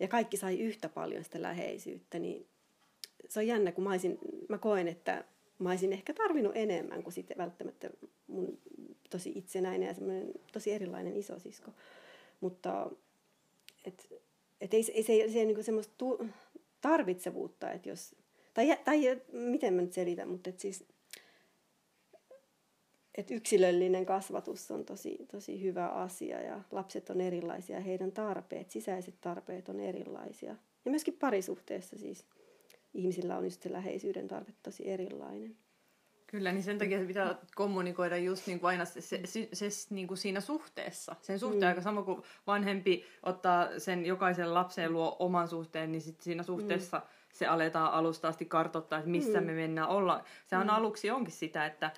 ja 0.00 0.08
kaikki 0.08 0.36
sai 0.36 0.60
yhtä 0.60 0.88
paljon 0.88 1.24
sitä 1.24 1.42
läheisyyttä, 1.42 2.18
niin 2.18 2.46
se 3.28 3.40
on 3.40 3.46
jännä, 3.46 3.72
kun 3.72 3.84
mä, 3.84 3.90
olisin, 3.90 4.18
mä 4.48 4.58
koen, 4.58 4.88
että 4.88 5.24
mä 5.58 5.70
olisin 5.70 5.92
ehkä 5.92 6.14
tarvinnut 6.14 6.52
enemmän 6.56 7.02
kuin 7.02 7.12
sitten 7.12 7.38
välttämättä 7.38 7.90
mun 8.26 8.58
tosi 9.10 9.32
itsenäinen 9.34 9.86
ja 9.86 9.94
semmoinen 9.94 10.32
tosi 10.52 10.72
erilainen 10.72 11.16
isosisko. 11.16 11.70
Mutta 12.40 12.90
et, 13.84 14.08
et 14.60 14.74
ei, 14.74 14.84
ei, 14.94 15.02
se 15.02 15.12
ei, 15.12 15.30
se 15.30 15.38
ei 15.38 15.46
niinku 15.46 15.62
semmoista 15.62 15.94
tu, 15.98 16.26
tarvitsevuutta, 16.80 17.72
että 17.72 17.88
jos, 17.88 18.14
tai, 18.54 18.76
tai 18.84 19.20
miten 19.32 19.74
mä 19.74 19.82
nyt 19.82 19.92
selitän, 19.92 20.28
mutta 20.28 20.50
et 20.50 20.60
siis 20.60 20.84
että 23.14 23.34
yksilöllinen 23.34 24.06
kasvatus 24.06 24.70
on 24.70 24.84
tosi, 24.84 25.26
tosi 25.30 25.62
hyvä 25.62 25.88
asia 25.88 26.40
ja 26.40 26.60
lapset 26.70 27.10
on 27.10 27.20
erilaisia, 27.20 27.80
heidän 27.80 28.12
tarpeet, 28.12 28.70
sisäiset 28.70 29.14
tarpeet 29.20 29.68
on 29.68 29.80
erilaisia. 29.80 30.56
Ja 30.84 30.90
myöskin 30.90 31.14
parisuhteessa 31.14 31.98
siis 31.98 32.24
ihmisillä 32.94 33.36
on 33.36 33.44
just 33.44 33.62
se 33.62 33.72
läheisyyden 33.72 34.28
tarve 34.28 34.52
tosi 34.62 34.90
erilainen. 34.90 35.56
Kyllä, 36.26 36.52
niin 36.52 36.62
sen 36.62 36.78
takia 36.78 36.98
se 36.98 37.04
pitää 37.04 37.38
kommunikoida 37.54 38.16
just 38.16 38.46
niin 38.46 38.60
kuin 38.60 38.68
aina 38.68 38.84
se, 38.84 39.00
se, 39.00 39.20
se, 39.24 39.48
se 39.52 39.68
niin 39.90 40.08
kuin 40.08 40.18
siinä 40.18 40.40
suhteessa. 40.40 41.16
Sen 41.22 41.38
suhteen 41.38 41.62
mm. 41.62 41.68
aika 41.68 41.82
sama 41.82 42.02
kuin 42.02 42.22
vanhempi 42.46 43.04
ottaa 43.22 43.78
sen 43.78 44.06
jokaisen 44.06 44.54
lapsen 44.54 44.92
luo 44.92 45.16
oman 45.18 45.48
suhteen, 45.48 45.92
niin 45.92 46.02
sit 46.02 46.20
siinä 46.20 46.42
suhteessa 46.42 46.98
mm 46.98 47.23
se 47.34 47.46
aletaan 47.46 47.92
alusta 47.92 48.28
asti 48.28 48.44
kartoittaa, 48.44 48.98
että 48.98 49.10
missä 49.10 49.40
mm. 49.40 49.46
me 49.46 49.52
mennään 49.52 49.88
olla. 49.88 50.24
Sehän 50.46 50.66
mm. 50.66 50.74
aluksi 50.74 51.10
onkin 51.10 51.32
sitä, 51.32 51.66
että 51.66 51.90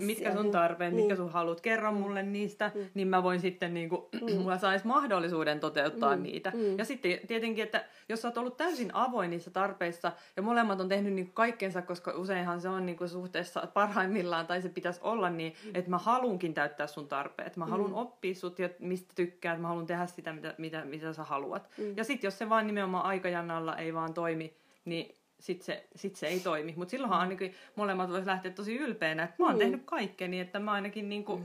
mitkä 0.00 0.32
sun 0.32 0.50
tarpeet, 0.50 0.92
mm. 0.92 0.96
mitkä 0.96 1.16
sun 1.16 1.30
haluat, 1.30 1.60
kerro 1.60 1.92
mm. 1.92 1.98
mulle 1.98 2.22
niistä, 2.22 2.70
mm. 2.74 2.80
niin 2.94 3.08
mä 3.08 3.22
voin 3.22 3.40
sitten, 3.40 3.74
niin 3.74 3.88
kuin, 3.88 4.02
mm. 4.30 4.36
mulla 4.36 4.58
saisi 4.58 4.86
mahdollisuuden 4.86 5.60
toteuttaa 5.60 6.16
mm. 6.16 6.22
niitä. 6.22 6.52
Mm. 6.54 6.78
Ja 6.78 6.84
sitten 6.84 7.20
tietenkin, 7.26 7.64
että 7.64 7.84
jos 8.08 8.22
sä 8.22 8.28
oot 8.28 8.38
ollut 8.38 8.56
täysin 8.56 8.94
avoin 8.94 9.30
niissä 9.30 9.50
tarpeissa, 9.50 10.12
ja 10.36 10.42
molemmat 10.42 10.80
on 10.80 10.88
tehnyt 10.88 11.12
niin 11.12 11.30
kaikkensa, 11.34 11.82
koska 11.82 12.12
useinhan 12.12 12.60
se 12.60 12.68
on 12.68 12.86
niin 12.86 12.96
kuin 12.96 13.08
suhteessa 13.08 13.68
parhaimmillaan, 13.74 14.46
tai 14.46 14.62
se 14.62 14.68
pitäisi 14.68 15.00
olla 15.02 15.30
niin, 15.30 15.54
mm. 15.64 15.70
että 15.74 15.90
mä 15.90 15.98
haluunkin 15.98 16.54
täyttää 16.54 16.86
sun 16.86 17.08
tarpeet. 17.08 17.56
Mä 17.56 17.66
haluan 17.66 17.90
mm. 17.90 17.96
oppia 17.96 18.34
sut, 18.34 18.58
ja 18.58 18.68
mistä 18.78 19.12
tykkäät, 19.14 19.60
mä 19.60 19.68
haluan 19.68 19.86
tehdä 19.86 20.06
sitä, 20.06 20.32
mitä, 20.32 20.54
mitä, 20.58 20.84
mitä 20.84 21.12
sä 21.12 21.24
haluat. 21.24 21.68
Mm. 21.78 21.96
Ja 21.96 22.04
sitten 22.04 22.26
jos 22.26 22.38
se 22.38 22.48
vaan 22.48 22.66
nimenomaan 22.66 23.04
aikajannalla 23.04 23.76
ei 23.76 23.94
vaan 23.94 24.14
toimi, 24.14 24.56
niin 24.86 25.14
sitten 25.40 25.66
se, 25.66 25.86
sit 25.96 26.16
se 26.16 26.26
ei 26.26 26.40
toimi. 26.40 26.74
Mutta 26.76 26.90
silloinhan 26.90 27.20
ainakin 27.20 27.54
molemmat 27.76 28.10
voisi 28.10 28.26
lähteä 28.26 28.52
tosi 28.52 28.76
ylpeänä, 28.76 29.22
että 29.22 29.36
mä 29.38 29.46
oon 29.46 29.54
mm. 29.54 29.58
tehnyt 29.58 29.82
kaikkeni, 29.84 30.40
että 30.40 30.58
mä 30.58 30.72
ainakin 30.72 31.08
niinku 31.08 31.36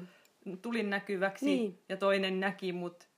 mm. 0.45 0.58
tulin 0.58 0.89
näkyväksi 0.89 1.45
niin. 1.45 1.80
ja 1.89 1.97
toinen 1.97 2.39
näki 2.39 2.73
mut. 2.73 3.12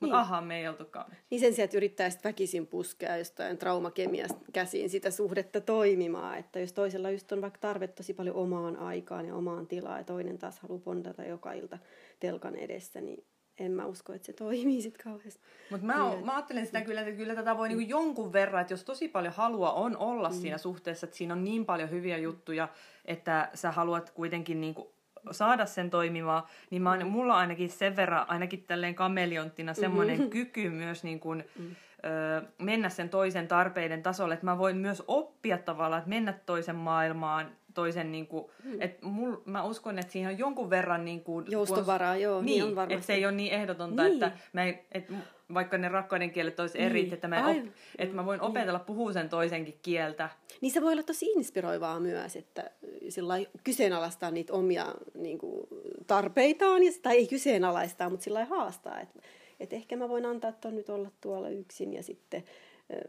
Mutta 0.00 0.16
niin. 0.16 0.20
aha, 0.20 0.40
me 0.40 0.58
ei 0.58 0.68
oltukaan. 0.68 1.16
Niin 1.30 1.40
sen 1.40 1.54
sijaan, 1.54 1.64
että 1.64 1.76
yrittää 1.76 2.10
väkisin 2.24 2.66
puskea 2.66 3.16
jostain 3.16 3.58
traumakemiasta 3.58 4.38
käsiin 4.52 4.90
sitä 4.90 5.10
suhdetta 5.10 5.60
toimimaan. 5.60 6.38
Että 6.38 6.60
jos 6.60 6.72
toisella 6.72 7.10
just 7.10 7.32
on 7.32 7.40
vaikka 7.40 7.58
tarve 7.60 7.88
tosi 7.88 8.14
paljon 8.14 8.36
omaan 8.36 8.76
aikaan 8.76 9.26
ja 9.26 9.34
omaan 9.34 9.66
tilaan 9.66 9.98
ja 9.98 10.04
toinen 10.04 10.38
taas 10.38 10.60
haluaa 10.60 10.80
pondata 10.84 11.22
joka 11.22 11.52
ilta 11.52 11.78
telkan 12.20 12.56
edessä, 12.56 13.00
niin 13.00 13.24
en 13.60 13.72
mä 13.72 13.86
usko, 13.86 14.12
että 14.12 14.26
se 14.26 14.32
toimii 14.32 14.82
sitten 14.82 15.04
kauheasti. 15.04 15.40
Mutta 15.70 15.86
mä, 15.86 16.08
niin, 16.08 16.26
mä 16.26 16.34
ajattelen 16.34 16.66
sitä 16.66 16.80
kyllä, 16.80 17.00
että 17.00 17.12
kyllä 17.12 17.34
tätä 17.34 17.56
voi 17.58 17.68
niinku 17.68 17.88
jonkun 17.88 18.32
verran, 18.32 18.60
että 18.60 18.72
jos 18.72 18.84
tosi 18.84 19.08
paljon 19.08 19.34
halua 19.34 19.72
on 19.72 19.96
olla 19.96 20.28
mm. 20.28 20.34
siinä 20.34 20.58
suhteessa, 20.58 21.06
että 21.06 21.16
siinä 21.16 21.34
on 21.34 21.44
niin 21.44 21.66
paljon 21.66 21.90
hyviä 21.90 22.18
juttuja, 22.18 22.68
että 23.04 23.50
sä 23.54 23.70
haluat 23.70 24.10
kuitenkin 24.10 24.60
niinku 24.60 24.92
saada 25.30 25.66
sen 25.66 25.90
toimimaan, 25.90 26.42
niin 26.70 26.82
mä, 26.82 27.04
mulla 27.04 27.34
on 27.34 27.40
ainakin 27.40 27.70
sen 27.70 27.96
verran, 27.96 28.30
ainakin 28.30 28.64
tälleen 28.64 28.94
kamelionttina 28.94 29.74
semmoinen 29.74 30.16
mm-hmm. 30.16 30.30
kyky 30.30 30.70
myös 30.70 31.04
niin 31.04 31.20
kuin, 31.20 31.44
mm. 31.58 31.76
ö, 32.04 32.42
mennä 32.58 32.88
sen 32.88 33.08
toisen 33.08 33.48
tarpeiden 33.48 34.02
tasolle, 34.02 34.34
että 34.34 34.46
mä 34.46 34.58
voin 34.58 34.76
myös 34.76 35.02
oppia 35.08 35.58
tavallaan, 35.58 35.98
että 35.98 36.08
mennä 36.08 36.32
toisen 36.32 36.76
maailmaan 36.76 37.50
toisen, 37.74 38.12
niin 38.12 38.26
kuin, 38.26 38.44
hmm. 38.62 38.82
että 38.82 39.06
mul, 39.06 39.36
mä 39.44 39.64
uskon, 39.64 39.98
että 39.98 40.12
siinä 40.12 40.28
on 40.28 40.38
jonkun 40.38 40.70
verran 40.70 41.04
niin 41.04 41.24
kuin, 41.24 41.46
joustovaraa, 41.48 42.14
kun, 42.14 42.22
joo, 42.22 42.42
niin, 42.42 42.46
niin 42.46 42.64
on 42.64 42.76
varmasti. 42.76 42.94
Että 42.94 43.06
se 43.06 43.14
ei 43.14 43.24
ole 43.24 43.32
niin 43.32 43.52
ehdotonta, 43.52 44.02
niin. 44.02 44.12
että 44.12 44.32
mä, 44.52 44.66
et, 44.92 45.12
vaikka 45.54 45.78
ne 45.78 45.88
rakkauden 45.88 46.30
kielet 46.30 46.60
olisi 46.60 46.82
eri, 46.82 47.02
niin. 47.02 47.14
että, 47.14 47.28
mä 47.28 47.48
op, 47.48 47.56
että 47.98 48.14
mä 48.14 48.26
voin 48.26 48.40
opetella 48.40 48.78
niin. 48.78 48.86
puhua 48.86 49.12
sen 49.12 49.28
toisenkin 49.28 49.78
kieltä. 49.82 50.28
Niin 50.60 50.72
se 50.72 50.82
voi 50.82 50.92
olla 50.92 51.02
tosi 51.02 51.26
inspiroivaa 51.26 52.00
myös, 52.00 52.36
että 52.36 52.70
sillä 53.08 53.34
kyseenalaistaa 53.64 54.30
niitä 54.30 54.52
omia 54.52 54.94
niin 55.14 55.38
kuin, 55.38 55.66
tarpeitaan, 56.06 56.82
ja, 56.82 56.92
tai 57.02 57.16
ei 57.16 57.26
kyseenalaistaa, 57.26 58.10
mutta 58.10 58.24
sillä 58.24 58.44
haastaa, 58.44 59.00
että, 59.00 59.20
että 59.60 59.76
ehkä 59.76 59.96
mä 59.96 60.08
voin 60.08 60.26
antaa 60.26 60.52
tuon 60.52 60.76
nyt 60.76 60.88
olla 60.88 61.10
tuolla 61.20 61.48
yksin 61.48 61.92
ja 61.92 62.02
sitten 62.02 62.44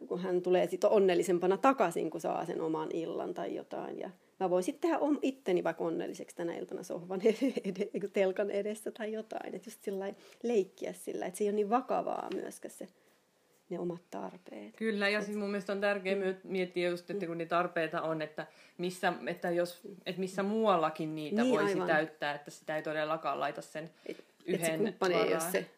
kun 0.07 0.19
hän 0.19 0.41
tulee 0.41 0.67
sit 0.67 0.83
onnellisempana 0.83 1.57
takaisin, 1.57 2.09
kun 2.09 2.21
saa 2.21 2.45
sen 2.45 2.61
oman 2.61 2.89
illan 2.93 3.33
tai 3.33 3.55
jotain. 3.55 3.99
Ja 3.99 4.09
mä 4.41 4.49
voin 4.49 4.63
sitten 4.63 4.91
tehdä 4.91 5.05
itteni 5.21 5.63
vaikka 5.63 5.83
onnelliseksi 5.83 6.35
tänä 6.35 6.55
iltana 6.55 6.83
sohvan 6.83 7.21
ed- 7.63 8.09
telkan 8.13 8.51
edessä 8.51 8.91
tai 8.91 9.13
jotain. 9.13 9.55
Että 9.55 9.67
just 9.67 9.83
sillä 9.83 10.13
leikkiä 10.43 10.93
sillä, 10.93 11.25
että 11.25 11.37
se 11.37 11.43
ei 11.43 11.49
ole 11.49 11.55
niin 11.55 11.69
vakavaa 11.69 12.29
myöskään 12.35 12.73
se 12.73 12.87
ne 13.69 13.79
omat 13.79 14.01
tarpeet. 14.11 14.75
Kyllä, 14.75 15.09
ja 15.09 15.21
siis 15.21 15.37
mun 15.37 15.49
mielestä 15.49 15.73
on 15.73 15.81
tärkeää 15.81 16.15
mm. 16.15 16.35
miettiä 16.43 16.89
just, 16.89 17.09
että 17.09 17.25
kun 17.25 17.37
niitä 17.37 17.49
tarpeita 17.49 18.01
on, 18.01 18.21
että 18.21 18.47
missä, 18.77 19.13
että 19.27 19.49
jos, 19.49 19.81
että 20.05 20.19
missä 20.19 20.43
muuallakin 20.43 21.15
niitä 21.15 21.41
niin, 21.41 21.55
voisi 21.55 21.73
aivan. 21.73 21.87
täyttää, 21.87 22.35
että 22.35 22.51
sitä 22.51 22.75
ei 22.75 22.83
todellakaan 22.83 23.39
laita 23.39 23.61
sen 23.61 23.89
et, 24.05 24.23
yhden 24.45 24.87
et 24.87 24.95
se 25.07 25.13
ei 25.13 25.33
ole 25.33 25.39
se 25.39 25.69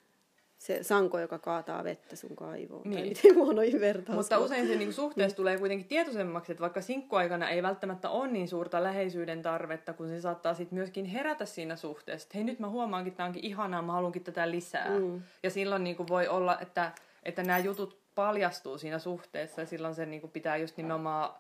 se 0.64 0.84
sanko, 0.84 1.20
joka 1.20 1.40
kaataa 1.40 1.84
vettä 1.84 2.16
sun 2.16 2.36
kaivoon. 2.36 2.82
Niin. 2.86 2.96
Tai 2.96 3.04
miten 3.04 3.36
huonoin 3.36 3.80
vertaus. 3.80 4.16
Mutta 4.16 4.40
usein 4.40 4.68
se 4.68 4.76
niin 4.76 4.94
suhteessa 4.94 5.38
tulee 5.38 5.58
kuitenkin 5.58 5.88
tietoisemmaksi, 5.88 6.52
että 6.52 6.62
vaikka 6.62 6.82
sinkkuaikana 6.82 7.50
ei 7.50 7.64
välttämättä 7.64 8.10
ole 8.10 8.28
niin 8.28 8.48
suurta 8.48 8.84
läheisyyden 8.84 9.42
tarvetta, 9.42 9.94
kun 9.94 10.08
se 10.08 10.22
saattaa 10.22 10.54
sitten 10.54 10.78
myöskin 10.78 11.06
herätä 11.06 11.46
siinä 11.46 11.76
suhteessa. 11.76 12.26
Että 12.26 12.38
hei 12.38 12.44
nyt 12.44 12.60
mä 12.60 12.70
huomaankin, 12.70 13.12
että 13.12 13.18
tämä 13.18 13.28
onkin 13.28 13.46
ihanaa, 13.46 13.82
mä 13.82 13.94
haluankin 13.94 14.24
tätä 14.24 14.52
lisää. 14.52 15.00
Mm. 15.00 15.22
Ja 15.44 15.50
silloin 15.50 15.84
niin 15.84 15.96
kuin 15.96 16.08
voi 16.08 16.28
olla, 16.28 16.60
että, 16.60 16.92
että 17.24 17.44
nämä 17.44 17.60
jutut 17.60 17.98
paljastuu 18.16 18.78
siinä 18.78 19.00
suhteessa 19.00 19.62
ja 19.62 19.68
silloin 19.68 19.96
se 19.96 20.06
niin 20.06 20.22
kuin 20.22 20.32
pitää 20.32 20.58
just 20.58 20.78
nimenomaan 20.78 21.34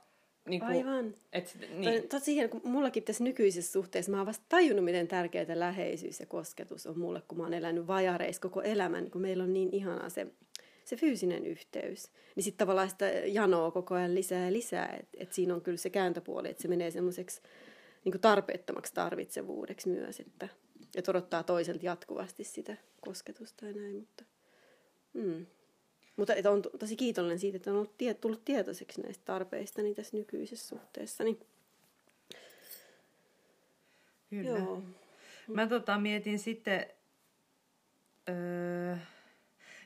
Niin 0.49 0.61
kuin, 0.61 0.77
Aivan. 0.77 1.15
Et, 1.33 1.57
niin. 1.75 2.09
Tosi 2.09 2.35
hieno, 2.35 2.49
kun 2.49 2.61
mullakin 2.63 3.03
tässä 3.03 3.23
nykyisessä 3.23 3.71
suhteessa 3.71 4.11
mä 4.11 4.17
oon 4.17 4.25
vasta 4.25 4.45
tajunnut, 4.49 4.85
miten 4.85 5.07
tärkeää 5.07 5.59
läheisyys 5.59 6.19
ja 6.19 6.25
kosketus 6.25 6.87
on 6.87 6.99
mulle, 6.99 7.21
kun 7.27 7.37
mä 7.37 7.43
oon 7.43 7.53
elänyt 7.53 7.87
vajareissa 7.87 8.41
koko 8.41 8.61
elämän, 8.61 9.11
kun 9.11 9.21
meillä 9.21 9.43
on 9.43 9.53
niin 9.53 9.69
ihanaa 9.71 10.09
se, 10.09 10.27
se 10.85 10.95
fyysinen 10.95 11.45
yhteys. 11.45 12.11
Niin 12.35 12.43
sitten 12.43 12.57
tavallaan 12.57 12.89
sitä 12.89 13.05
janoa 13.09 13.71
koko 13.71 13.95
ajan 13.95 14.15
lisää 14.15 14.45
ja 14.45 14.53
lisää, 14.53 14.97
että 14.99 15.17
et 15.19 15.33
siinä 15.33 15.55
on 15.55 15.61
kyllä 15.61 15.77
se 15.77 15.89
kääntöpuoli, 15.89 16.49
että 16.49 16.61
se 16.61 16.67
menee 16.67 16.91
semmoiseksi 16.91 17.41
niin 18.05 18.21
tarpeettomaksi 18.21 18.93
tarvitsevuudeksi 18.93 19.89
myös, 19.89 20.19
että, 20.19 20.49
että 20.95 21.11
odottaa 21.11 21.43
toiselta 21.43 21.85
jatkuvasti 21.85 22.43
sitä 22.43 22.77
kosketusta 23.01 23.65
ja 23.65 23.73
näin, 23.73 23.95
mutta... 23.95 24.23
Mm. 25.13 25.45
Mutta 26.15 26.35
että 26.35 26.51
on 26.51 26.61
tosi 26.79 26.95
kiitollinen 26.95 27.39
siitä, 27.39 27.55
että 27.55 27.69
on 27.71 27.75
ollut 27.75 27.97
tie, 27.97 28.13
tullut 28.13 28.45
tietoiseksi 28.45 29.01
näistä 29.01 29.25
tarpeista 29.25 29.81
niin 29.81 29.95
tässä 29.95 30.17
nykyisessä 30.17 30.67
suhteessa. 30.67 31.23
Niin... 31.23 31.39
Kyllä. 34.29 34.59
Joo. 34.59 34.81
Mä 35.47 35.67
tota, 35.67 35.97
mietin 35.97 36.39
sitten, 36.39 36.85
öö, 38.29 38.95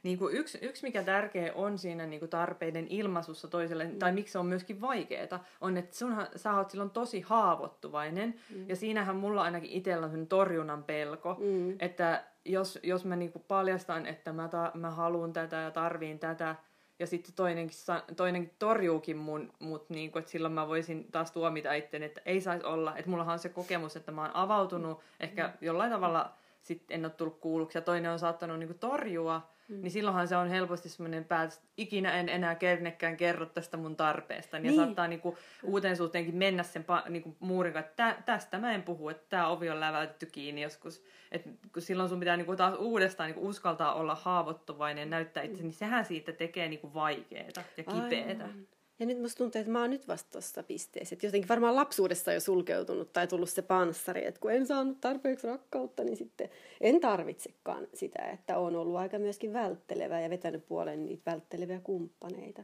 niin 0.03 0.17
kuin 0.17 0.35
yksi, 0.35 0.57
yksi, 0.61 0.83
mikä 0.83 1.03
tärkeä 1.03 1.53
on 1.53 1.77
siinä 1.77 2.05
niin 2.05 2.19
kuin 2.19 2.29
tarpeiden 2.29 2.87
ilmaisussa 2.89 3.47
toiselle, 3.47 3.85
mm. 3.85 3.99
tai 3.99 4.11
miksi 4.11 4.31
se 4.31 4.39
on 4.39 4.45
myöskin 4.45 4.81
vaikeaa, 4.81 5.45
on, 5.61 5.77
että 5.77 5.95
sunhan, 5.95 6.27
sä 6.35 6.53
oot 6.53 6.69
silloin 6.69 6.89
tosi 6.89 7.21
haavoittuvainen, 7.21 8.35
mm. 8.55 8.69
ja 8.69 8.75
siinähän 8.75 9.15
mulla 9.15 9.43
ainakin 9.43 9.71
itsellä 9.71 10.05
on 10.05 10.27
torjunnan 10.27 10.83
pelko, 10.83 11.37
mm. 11.39 11.75
että 11.79 12.23
jos, 12.47 12.79
jos 12.83 13.05
mä 13.05 13.15
niinku 13.15 13.39
paljastan, 13.39 14.05
että 14.05 14.33
mä, 14.33 14.47
ta, 14.47 14.71
mä 14.73 14.91
haluan 14.91 15.33
tätä 15.33 15.55
ja 15.55 15.71
tarviin 15.71 16.19
tätä, 16.19 16.55
ja 16.99 17.07
sitten 17.07 17.33
toinenkin, 17.35 17.77
toinenkin 18.15 18.55
torjuukin 18.59 19.17
mun, 19.17 19.53
mut 19.59 19.89
niinku, 19.89 20.19
että 20.19 20.31
silloin 20.31 20.53
mä 20.53 20.67
voisin 20.67 21.11
taas 21.11 21.31
tuomita 21.31 21.73
itteni, 21.73 22.05
että 22.05 22.21
ei 22.25 22.41
saisi 22.41 22.65
olla. 22.65 22.97
Että 22.97 23.09
mullahan 23.09 23.33
on 23.33 23.39
se 23.39 23.49
kokemus, 23.49 23.95
että 23.95 24.11
mä 24.11 24.21
oon 24.21 24.35
avautunut, 24.35 24.99
ehkä 25.19 25.53
jollain 25.61 25.91
tavalla 25.91 26.33
sitten 26.61 26.95
en 26.95 27.05
ole 27.05 27.13
tullut 27.13 27.39
kuulluksi, 27.39 27.77
ja 27.77 27.81
toinen 27.81 28.11
on 28.11 28.19
saattanut 28.19 28.59
niinku 28.59 28.77
torjua, 28.79 29.49
Mm. 29.67 29.81
Niin 29.81 29.91
silloinhan 29.91 30.27
se 30.27 30.35
on 30.35 30.49
helposti 30.49 30.89
semmoinen 30.89 31.25
päätös, 31.25 31.57
että 31.57 31.69
ikinä 31.77 32.11
en 32.11 32.29
enää 32.29 32.55
kernekään 32.55 33.17
kerro 33.17 33.45
tästä 33.45 33.77
mun 33.77 33.95
tarpeesta. 33.95 34.59
Niin. 34.59 34.75
Ja 34.75 34.83
saattaa 34.83 35.07
niinku 35.07 35.37
uuteen 35.63 35.97
suhteenkin 35.97 36.35
mennä 36.35 36.63
sen 36.63 36.85
pa- 36.85 37.09
niinku 37.09 37.35
muurin 37.39 37.73
kanssa, 37.73 37.89
että 37.89 38.23
tästä 38.25 38.59
mä 38.59 38.71
en 38.71 38.83
puhu, 38.83 39.09
että 39.09 39.25
tämä 39.29 39.47
ovi 39.47 39.69
on 39.69 39.79
läväytetty 39.79 40.25
kiinni 40.25 40.61
joskus. 40.61 41.03
Et 41.31 41.43
kun 41.73 41.81
silloin 41.81 42.09
sun 42.09 42.19
pitää 42.19 42.37
niinku 42.37 42.55
taas 42.55 42.75
uudestaan 42.79 43.27
niinku 43.27 43.47
uskaltaa 43.47 43.93
olla 43.93 44.15
haavoittuvainen 44.15 45.01
ja 45.01 45.05
näyttää 45.05 45.43
itse, 45.43 45.63
niin 45.63 45.73
sehän 45.73 46.05
siitä 46.05 46.31
tekee 46.31 46.67
niinku 46.67 46.93
vaikeaa 46.93 47.47
ja 47.77 47.83
kipeätä. 47.83 48.43
Aivan. 48.43 48.67
Ja 48.99 49.05
nyt 49.05 49.21
musta 49.21 49.37
tuntuu, 49.37 49.59
että 49.59 49.71
mä 49.71 49.81
oon 49.81 49.89
nyt 49.89 50.07
vasta 50.07 50.31
tuossa 50.31 50.63
pisteessä. 50.63 51.15
Että 51.15 51.25
jotenkin 51.25 51.49
varmaan 51.49 51.75
lapsuudessa 51.75 52.33
jo 52.33 52.39
sulkeutunut 52.39 53.13
tai 53.13 53.27
tullut 53.27 53.49
se 53.49 53.61
panssari, 53.61 54.25
että 54.25 54.39
kun 54.39 54.51
en 54.51 54.67
saanut 54.67 55.01
tarpeeksi 55.01 55.47
rakkautta, 55.47 56.03
niin 56.03 56.17
sitten 56.17 56.49
en 56.81 56.99
tarvitsekaan 56.99 57.87
sitä, 57.93 58.29
että 58.29 58.57
on 58.57 58.75
ollut 58.75 58.95
aika 58.95 59.19
myöskin 59.19 59.53
välttelevä 59.53 60.21
ja 60.21 60.29
vetänyt 60.29 60.67
puoleen 60.67 61.05
niitä 61.05 61.31
vältteleviä 61.31 61.79
kumppaneita. 61.79 62.63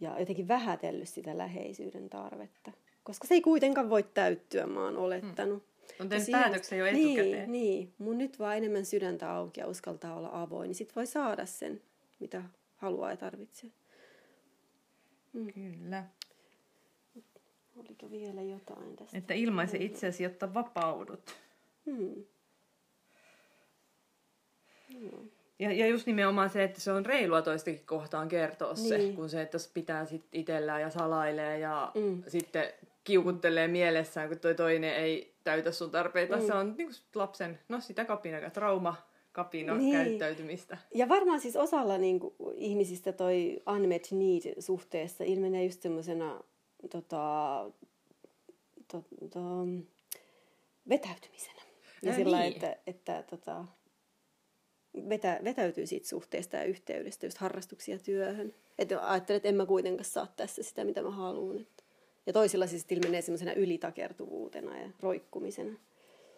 Ja 0.00 0.20
jotenkin 0.20 0.48
vähätellyt 0.48 1.08
sitä 1.08 1.38
läheisyyden 1.38 2.10
tarvetta. 2.10 2.72
Koska 3.02 3.26
se 3.26 3.34
ei 3.34 3.40
kuitenkaan 3.40 3.90
voi 3.90 4.02
täyttyä, 4.02 4.66
mä 4.66 4.84
oon 4.84 4.96
olettanut. 4.96 5.62
Hmm. 5.62 5.70
On 6.00 6.08
tehnyt 6.08 6.30
päätöksen 6.30 6.78
jo 6.78 6.86
etukäteen. 6.86 7.52
Niin, 7.52 7.52
niin, 7.52 7.92
mun 7.98 8.18
nyt 8.18 8.38
vaan 8.38 8.56
enemmän 8.56 8.84
sydäntä 8.84 9.32
auki 9.32 9.60
ja 9.60 9.66
uskaltaa 9.66 10.16
olla 10.16 10.30
avoin, 10.32 10.68
niin 10.68 10.74
sit 10.74 10.96
voi 10.96 11.06
saada 11.06 11.46
sen, 11.46 11.82
mitä 12.20 12.42
haluaa 12.76 13.10
ja 13.10 13.16
tarvitsee. 13.16 13.70
Mm. 15.32 15.52
Kyllä. 15.52 16.04
Oliko 17.76 18.10
vielä 18.10 18.42
jotain 18.42 18.96
tästä? 18.96 19.18
Että 19.18 19.34
ilmaise 19.34 19.76
itseäsi, 19.80 20.22
jotta 20.22 20.54
vapaudut. 20.54 21.36
Hmm. 21.86 22.24
Ja, 25.58 25.72
ja 25.72 25.86
just 25.86 26.06
nimenomaan 26.06 26.50
se, 26.50 26.64
että 26.64 26.80
se 26.80 26.92
on 26.92 27.06
reilua 27.06 27.42
toistakin 27.42 27.86
kohtaan 27.86 28.28
kertoa 28.28 28.72
niin. 28.74 28.88
se, 28.88 29.12
kun 29.16 29.28
se, 29.28 29.42
että 29.42 29.54
jos 29.54 29.68
pitää 29.68 30.04
sit 30.04 30.24
itsellään 30.32 30.80
ja 30.80 30.90
salailee 30.90 31.58
ja 31.58 31.92
mm. 31.94 32.22
sitten 32.28 32.64
kiukuttelee 33.04 33.68
mielessään, 33.68 34.28
kun 34.28 34.38
toi 34.38 34.54
toinen 34.54 34.94
ei 34.94 35.34
täytä 35.44 35.72
sun 35.72 35.90
tarpeita. 35.90 36.36
Mm. 36.36 36.46
Se 36.46 36.54
on 36.54 36.74
niin 36.78 36.90
lapsen, 37.14 37.58
no 37.68 37.80
sitä 37.80 38.04
kapina, 38.04 38.50
trauma, 38.50 38.96
kapino 39.32 39.76
niin. 39.76 39.92
käyttäytymistä. 39.92 40.78
Ja 40.94 41.08
varmaan 41.08 41.40
siis 41.40 41.56
osalla 41.56 41.98
niin 41.98 42.20
kuin, 42.20 42.34
ihmisistä 42.56 43.12
toi 43.12 43.62
unmet 43.76 44.08
need 44.10 44.60
suhteessa 44.60 45.24
ilmenee 45.24 45.64
just 45.64 45.82
semmoisena 45.82 46.40
tota, 46.90 47.70
to, 48.92 49.04
to, 49.30 49.40
vetäytymisenä. 50.88 51.62
Ja, 52.02 52.10
ja 52.10 52.16
sillä 52.16 52.40
niin. 52.40 52.52
että, 52.52 52.76
että 52.86 53.24
tota, 53.30 53.64
vetä, 55.08 55.40
vetäytyy 55.44 55.86
siitä 55.86 56.08
suhteesta 56.08 56.56
ja 56.56 56.64
yhteydestä, 56.64 57.26
just 57.26 57.38
harrastuksia 57.38 57.98
työhön. 57.98 58.54
Että 58.78 59.10
ajattelen, 59.10 59.36
että 59.36 59.48
en 59.48 59.54
mä 59.54 59.66
kuitenkaan 59.66 60.04
saa 60.04 60.32
tässä 60.36 60.62
sitä, 60.62 60.84
mitä 60.84 61.02
mä 61.02 61.10
haluan. 61.10 61.66
Ja 62.26 62.32
toisilla 62.32 62.66
siis 62.66 62.86
ilmenee 62.90 63.22
semmoisena 63.22 63.52
ylitakertuvuutena 63.52 64.78
ja 64.78 64.90
roikkumisena. 65.00 65.78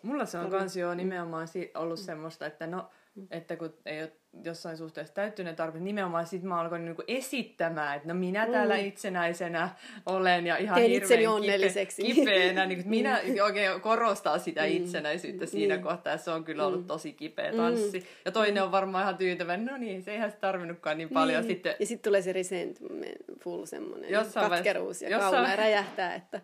Mulla 0.02 0.26
se 0.26 0.38
on 0.38 0.50
kans 0.50 0.76
jo 0.76 0.94
nimenomaan 0.94 1.48
ollut 1.74 1.98
semmoista, 1.98 2.46
että 2.46 2.66
no, 2.66 2.90
että 3.30 3.56
kun 3.56 3.74
ei 3.86 4.02
ole 4.02 4.12
jossain 4.44 4.76
suhteessa 4.76 5.14
täyttynyt 5.14 5.56
tarve, 5.56 5.80
nimenomaan 5.80 6.26
sitten 6.26 6.48
mä 6.48 6.60
alkoin 6.60 6.84
niinku 6.84 7.02
esittämään, 7.08 7.96
että 7.96 8.08
no 8.08 8.14
minä 8.14 8.46
täällä 8.46 8.76
mm. 8.76 8.84
itsenäisenä 8.84 9.68
olen 10.06 10.46
ja 10.46 10.56
ihan 10.56 10.74
Tein 10.74 10.90
hirveän 10.90 11.30
onnelliseksi. 11.32 12.02
Kipe, 12.02 12.14
kipeänä, 12.14 12.66
niin 12.66 12.82
minä 12.86 13.20
oikein 13.44 13.80
korostaa 13.80 14.38
sitä 14.38 14.62
mm. 14.62 14.68
itsenäisyyttä 14.68 15.44
mm. 15.44 15.48
siinä 15.48 15.76
mm. 15.76 15.82
kohtaa, 15.82 16.16
se 16.16 16.30
on 16.30 16.44
kyllä 16.44 16.66
ollut 16.66 16.80
mm. 16.80 16.86
tosi 16.86 17.12
kipeä 17.12 17.52
tanssi. 17.52 17.98
Mm. 17.98 18.06
Ja 18.24 18.32
toinen 18.32 18.62
on 18.62 18.72
varmaan 18.72 19.02
ihan 19.02 19.16
tyytyväinen, 19.16 19.66
no 19.66 19.76
niin, 19.76 20.02
se 20.02 20.10
ei 20.10 20.16
ihan 20.16 20.32
tarvinnutkaan 20.40 20.98
niin 20.98 21.08
paljon. 21.08 21.42
Niin. 21.42 21.54
Sitten... 21.54 21.74
Ja 21.80 21.86
sitten 21.86 22.10
tulee 22.10 22.22
se 22.22 22.32
resentful 22.32 23.64
semmoinen 23.64 24.10
katkeruus 24.34 25.02
ja 25.02 25.08
jossain... 25.08 25.32
kauna 25.32 25.56
räjähtää, 25.56 26.14
että 26.14 26.40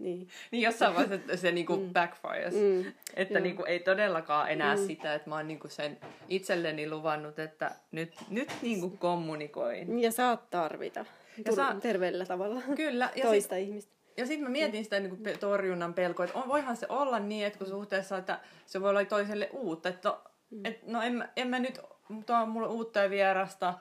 niin. 0.00 0.28
niin 0.50 0.62
jossain 0.62 0.94
vaiheessa 0.94 1.36
se 1.36 1.52
niinku 1.52 1.76
mm. 1.76 1.92
backfires. 1.92 2.54
Mm. 2.54 2.92
Että 3.16 3.34
Joo. 3.34 3.42
niinku 3.42 3.64
ei 3.64 3.78
todellakaan 3.78 4.50
enää 4.50 4.76
mm. 4.76 4.86
sitä, 4.86 5.14
että 5.14 5.28
mä 5.28 5.36
oon 5.36 5.48
niinku 5.48 5.68
sen 5.68 5.98
itselleni 6.28 6.90
luvannut, 6.90 7.38
että 7.38 7.70
nyt, 7.92 8.14
nyt 8.30 8.52
niinku 8.62 8.90
kommunikoin. 8.90 10.00
Ja 10.00 10.12
saat 10.12 10.50
tarvita 10.50 11.04
ja 11.44 11.52
saa... 11.52 11.74
terveellä 11.74 12.26
tavalla 12.26 12.62
Kyllä. 12.76 13.10
Ja 13.16 13.24
toista 13.24 13.54
sit, 13.54 13.68
ihmistä. 13.68 13.92
Ja 14.16 14.26
sitten 14.26 14.44
mä 14.44 14.50
mietin 14.50 14.84
sitä 14.84 15.00
niin 15.00 15.16
kuin 15.16 15.38
torjunnan 15.38 15.94
pelkoa, 15.94 16.24
että 16.24 16.38
on, 16.38 16.48
voihan 16.48 16.76
se 16.76 16.86
olla 16.88 17.18
niin, 17.18 17.46
että 17.46 17.58
kun 17.58 17.68
suhteessa, 17.68 18.18
että 18.18 18.40
se 18.66 18.80
voi 18.80 18.90
olla 18.90 19.04
toiselle 19.04 19.50
uutta. 19.52 19.88
Että, 19.88 20.08
no, 20.08 20.22
mm. 20.50 20.60
et, 20.64 20.86
no 20.86 21.02
en, 21.02 21.28
en 21.36 21.48
mä 21.48 21.58
nyt, 21.58 21.80
tuo 22.26 22.36
on 22.36 22.48
mulle 22.48 22.68
uutta 22.68 22.98
ja 22.98 23.10
vierasta, 23.10 23.74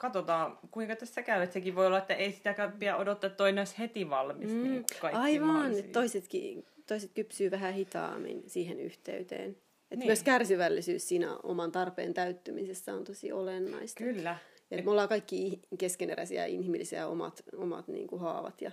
katsotaan, 0.00 0.58
kuinka 0.70 0.96
tässä 0.96 1.22
käy. 1.22 1.42
Että 1.42 1.54
sekin 1.54 1.74
voi 1.74 1.86
olla, 1.86 1.98
että 1.98 2.14
ei 2.14 2.32
sitäkään 2.32 2.72
pidä 2.72 2.96
odottaa, 2.96 3.28
että 3.28 3.36
toinen 3.36 3.60
olisi 3.60 3.78
heti 3.78 4.10
valmis. 4.10 4.50
Mm, 4.50 4.62
niin 4.62 4.84
aivan, 5.12 5.72
toisetkin, 5.92 6.66
toiset 6.86 7.10
kypsyy 7.14 7.50
vähän 7.50 7.74
hitaammin 7.74 8.42
siihen 8.46 8.80
yhteyteen. 8.80 9.50
Että 9.50 9.96
niin. 9.96 10.06
Myös 10.06 10.22
kärsivällisyys 10.22 11.08
siinä 11.08 11.36
oman 11.42 11.72
tarpeen 11.72 12.14
täyttymisessä 12.14 12.94
on 12.94 13.04
tosi 13.04 13.32
olennaista. 13.32 14.04
Kyllä. 14.04 14.36
Et... 14.70 14.84
Me 14.84 14.90
ollaan 14.90 15.08
kaikki 15.08 15.60
keskeneräisiä 15.78 16.46
inhimillisiä 16.46 17.06
omat, 17.06 17.42
omat 17.56 17.88
niin 17.88 18.06
kuin 18.06 18.20
haavat 18.20 18.62
ja 18.62 18.70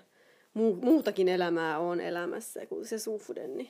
muu, 0.54 0.76
muutakin 0.76 1.28
elämää 1.28 1.80
on 1.80 2.02
elämässä 2.02 2.66
kuin 2.66 2.86
se 2.86 3.00
suhde. 3.00 3.48
Niin 3.48 3.70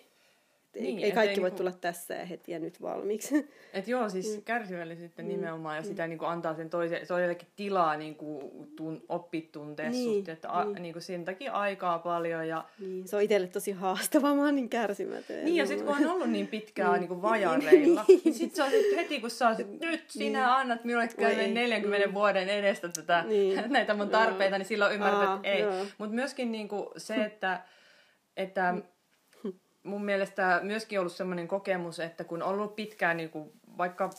niin, 0.76 1.00
ei 1.00 1.12
kaikki 1.12 1.34
ei 1.34 1.42
voi 1.42 1.50
niinku... 1.50 1.58
tulla 1.58 1.72
tässä 1.72 2.14
ja 2.14 2.26
heti 2.26 2.52
ja 2.52 2.60
nyt 2.60 2.82
valmiiksi. 2.82 3.50
Et 3.74 3.88
joo, 3.88 4.10
siis 4.10 4.36
mm. 4.36 4.44
kärsivällisyyttä 4.44 5.22
mm. 5.22 5.28
nimenomaan 5.28 5.76
ja 5.76 5.82
mm. 5.82 5.88
sitä 5.88 6.08
niin 6.08 6.20
kuin 6.20 6.30
antaa 6.30 6.56
sen 6.56 6.70
toise, 6.70 7.02
toisellekin 7.08 7.48
tilaa 7.56 7.98
niin 7.98 8.16
kuin 8.16 8.52
tun, 8.76 9.04
oppitunteessa 9.10 9.92
niin, 9.92 10.16
suhteen, 10.16 10.34
että 10.34 10.48
niin. 10.48 10.78
A, 10.78 10.80
niin 10.80 10.94
kuin 10.94 11.04
sen 11.04 11.26
takia 11.26 11.52
aikaa 11.52 12.00
paljon. 12.00 12.48
Ja... 12.48 12.66
Niin, 12.80 13.08
se 13.08 13.16
on 13.16 13.22
itselle 13.22 13.48
tosi 13.48 13.72
haastavaa, 13.72 14.36
mä 14.36 14.46
oon 14.46 14.56
niin 14.56 14.70
kärsimätön. 14.70 15.46
Niin 15.46 15.56
ja 15.56 15.66
sitten 15.66 15.86
kun 15.88 15.96
on 15.96 16.12
ollut 16.12 16.30
niin 16.30 16.48
pitkään 16.48 16.92
niin. 16.92 17.00
niin 17.00 17.08
kuin 17.08 17.22
vajareilla, 17.32 18.06
niin, 18.08 18.22
niin 18.24 18.34
sitten 18.34 18.56
se 18.56 18.64
on 18.64 18.70
sit 18.70 18.96
heti 18.96 19.22
kun 19.22 19.30
sä 19.30 19.50
oot, 19.50 19.58
nyt 19.82 20.04
sinä 20.08 20.40
niin. 20.40 20.50
annat 20.50 20.84
minulle 20.84 21.08
käydä 21.08 21.48
40 21.48 22.06
niin. 22.06 22.14
vuoden 22.14 22.50
edestä 22.50 22.90
tätä, 22.90 23.24
niin. 23.28 23.64
näitä 23.68 23.94
mun 23.94 24.10
tarpeita, 24.10 24.58
niin 24.58 24.66
silloin 24.66 24.94
ymmärrät, 24.94 25.36
että 25.36 25.50
ei. 25.50 25.64
Mutta 25.98 26.16
myöskin 26.16 26.52
niin 26.52 26.68
kuin 26.68 26.88
se, 26.98 27.16
että, 27.16 27.62
että 28.38 28.76
mun 29.88 30.06
mielestä 30.06 30.60
myöskin 30.64 31.00
ollut 31.00 31.14
sellainen 31.14 31.48
kokemus, 31.48 32.00
että 32.00 32.24
kun 32.24 32.44
on 32.44 32.50
ollut 32.50 32.76
pitkään 32.76 33.18
niin 33.18 33.30
kuin 33.30 33.52
vaikka 33.78 34.10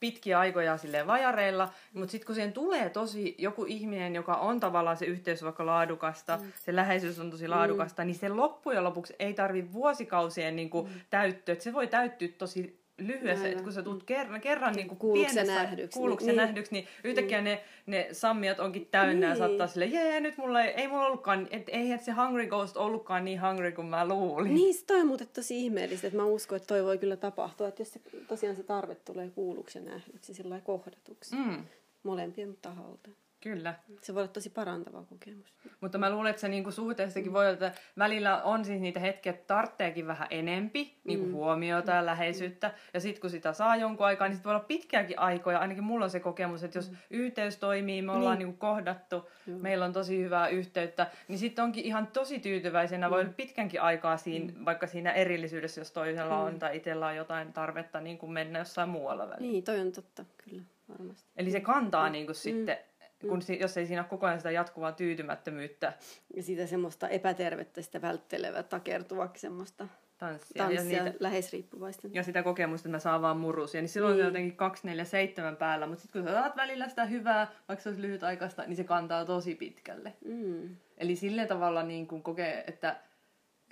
pitkiä 0.00 0.38
aikoja 0.38 0.76
sille 0.76 1.06
vajareilla, 1.06 1.72
mutta 1.92 2.10
sitten 2.12 2.26
kun 2.26 2.34
siihen 2.34 2.52
tulee 2.52 2.90
tosi 2.90 3.34
joku 3.38 3.64
ihminen, 3.68 4.14
joka 4.14 4.34
on 4.34 4.60
tavallaan 4.60 4.96
se 4.96 5.04
yhteys 5.04 5.44
vaikka 5.44 5.66
laadukasta, 5.66 6.36
mm. 6.36 6.52
se 6.64 6.76
läheisyys 6.76 7.18
on 7.18 7.30
tosi 7.30 7.48
laadukasta, 7.48 8.02
mm. 8.02 8.06
niin 8.06 8.18
se 8.18 8.28
loppujen 8.28 8.84
lopuksi 8.84 9.14
ei 9.18 9.34
tarvi 9.34 9.72
vuosikausien 9.72 10.56
niin 10.56 10.70
kuin 10.70 10.88
mm. 10.88 11.00
täyttyä. 11.10 11.52
Et 11.52 11.60
se 11.60 11.72
voi 11.72 11.86
täyttyä 11.86 12.28
tosi 12.38 12.87
lyhyessä, 12.98 13.48
että 13.48 13.62
kun 13.62 13.72
sä 13.72 13.82
tulet 13.82 14.02
kerran, 14.04 14.40
kerran 14.40 14.74
niin 14.74 14.88
kuin 14.88 14.98
Kuulluksi 14.98 15.38
ja 15.38 15.42
pienessä, 15.44 15.62
nähdyksi, 15.62 15.98
niin- 16.00 16.26
ja 16.26 16.32
nähdyksi, 16.32 16.72
niin 16.72 16.86
yhtäkkiä 17.04 17.40
ne, 17.40 17.64
ne 17.86 18.08
sammiot 18.12 18.60
onkin 18.60 18.88
täynnä 18.90 19.26
ja 19.26 19.32
Niin. 19.32 19.38
saattaa 19.38 19.66
silleen, 19.66 19.92
jee, 19.92 20.20
nyt 20.20 20.36
mulla 20.38 20.62
ei, 20.62 20.68
ei 20.70 20.88
mulla 20.88 21.06
ollutkaan, 21.06 21.48
et, 21.50 21.62
ei 21.68 21.92
et 21.92 22.02
se 22.04 22.12
Hungry 22.12 22.46
Ghost 22.46 22.76
ollutkaan 22.76 23.24
niin 23.24 23.40
hungry 23.42 23.72
kuin 23.72 23.86
mä 23.86 24.08
luulin. 24.08 24.54
Niin, 24.54 24.74
se 24.74 24.84
toi 24.86 25.00
on 25.00 25.06
muuten 25.06 25.28
tosi 25.28 25.60
ihmeellistä, 25.64 26.06
että 26.06 26.16
mä 26.16 26.24
uskon, 26.24 26.56
että 26.56 26.66
toi 26.66 26.84
voi 26.84 26.98
kyllä 26.98 27.16
tapahtua, 27.16 27.68
että 27.68 27.82
jos 27.82 27.92
se, 27.92 28.00
tosiaan 28.28 28.56
se 28.56 28.62
tarve 28.62 28.94
tulee 28.94 29.30
kuulluksi 29.30 29.78
ja 29.78 29.84
nähdyksi, 29.84 30.34
sillä 30.34 30.50
lailla 30.50 30.64
kohdatuksi 30.66 31.36
Mm, 31.36 31.64
molempien 32.02 32.56
taholta. 32.62 33.08
Kyllä. 33.40 33.74
Se 34.02 34.14
voi 34.14 34.22
olla 34.22 34.32
tosi 34.32 34.50
parantava 34.50 35.02
kokemus. 35.02 35.54
Mutta 35.80 35.98
mä 35.98 36.10
luulen, 36.10 36.30
että 36.30 36.40
se 36.40 36.48
niinku 36.48 36.70
suhteessakin 36.72 37.32
voi 37.32 37.44
olla, 37.44 37.52
että 37.52 37.72
välillä 37.98 38.42
on 38.42 38.64
siis 38.64 38.80
niitä 38.80 39.00
hetkiä, 39.00 39.32
että 39.32 39.46
tarvitseekin 39.46 40.06
vähän 40.06 40.26
enempi 40.30 40.98
niinku 41.04 41.26
Mm. 41.26 41.32
huomiota 41.32 41.92
ja 41.92 42.06
läheisyyttä. 42.06 42.70
Ja 42.94 43.00
sitten 43.00 43.20
kun 43.20 43.30
sitä 43.30 43.52
saa 43.52 43.76
jonkun 43.76 44.06
aikaa, 44.06 44.28
niin 44.28 44.36
sit 44.36 44.44
voi 44.44 44.54
olla 44.54 44.64
pitkiäkin 44.64 45.18
aikoja. 45.18 45.58
Ainakin 45.58 45.84
mulla 45.84 46.04
on 46.04 46.10
se 46.10 46.20
kokemus, 46.20 46.64
että 46.64 46.78
jos 46.78 46.92
yhteys 47.10 47.56
toimii, 47.56 48.02
me 48.02 48.12
ollaan 48.12 48.38
Niin. 48.38 48.46
niinku 48.46 48.58
kohdattu, 48.60 49.30
Joo. 49.46 49.58
meillä 49.58 49.84
on 49.84 49.92
tosi 49.92 50.22
hyvää 50.22 50.48
yhteyttä, 50.48 51.06
niin 51.28 51.38
sitten 51.38 51.64
onkin 51.64 51.84
ihan 51.84 52.06
tosi 52.06 52.38
tyytyväisenä. 52.38 53.10
Voi 53.10 53.20
olla 53.20 53.32
pitkänkin 53.36 53.80
aikaa 53.82 54.16
siinä, 54.16 54.52
vaikka 54.64 54.86
siinä 54.86 55.12
erillisyydessä, 55.12 55.80
jos 55.80 55.92
toisella 55.92 56.38
on 56.38 56.58
tai 56.58 56.76
itsellä 56.76 57.06
on 57.06 57.16
jotain 57.16 57.52
tarvetta 57.52 58.00
niin 58.00 58.18
kuin 58.18 58.32
mennä 58.32 58.58
jossain 58.58 58.88
muualla 58.88 59.24
välillä. 59.28 59.52
Niin, 59.52 59.64
toi 59.64 59.80
on 59.80 59.92
totta, 59.92 60.24
kyllä, 60.44 60.62
varmasti. 60.88 61.28
Eli 61.36 61.50
se 61.50 61.60
kantaa 61.60 62.10
niinku 62.10 62.34
sitten, 62.34 62.78
kun 63.20 63.42
si- 63.42 63.58
jos 63.60 63.76
ei 63.76 63.86
siinä 63.86 64.02
ole 64.02 64.08
koko 64.08 64.26
ajan 64.26 64.38
sitä 64.38 64.50
jatkuvaa 64.50 64.92
tyytymättömyyttä 64.92 65.92
Ja 66.36 66.42
sitä 66.42 66.66
semmoista 66.66 67.08
epätervettä, 67.08 67.82
sitä 67.82 68.02
välttelevää, 68.02 68.62
takertuvaksi 68.62 69.40
semmoista 69.40 69.88
tanssia, 70.18 70.64
tanssia 70.64 70.96
ja, 70.98 71.04
niitä, 71.04 71.16
läheisriippuvaisten. 71.20 72.14
ja 72.14 72.22
sitä 72.22 72.42
kokemusta, 72.42 72.88
että 72.88 72.96
mä 72.96 72.98
saan 72.98 73.22
vaan 73.22 73.36
murusia, 73.36 73.80
niin 73.80 73.88
silloin 73.88 74.12
Niin. 74.12 74.22
se 74.22 74.26
on 74.26 74.28
jotenkin 74.28 74.56
247 74.56 75.56
päällä, 75.56 75.86
mutta 75.86 76.02
sitten 76.02 76.22
kun 76.22 76.30
sä 76.30 76.36
saat 76.38 76.56
välillä 76.56 76.88
sitä 76.88 77.04
hyvää, 77.04 77.50
vaikka 77.68 77.82
se 77.82 77.88
olisi 77.88 78.02
lyhytaikaista, 78.02 78.62
niin 78.66 78.76
se 78.76 78.84
kantaa 78.84 79.24
tosi 79.24 79.54
pitkälle. 79.54 80.12
Mm. 80.24 80.76
Eli 80.98 81.16
sillä 81.16 81.46
tavalla 81.46 81.82
niin 81.82 82.06
kuin 82.06 82.22
kokee, 82.22 82.64
että, 82.66 82.96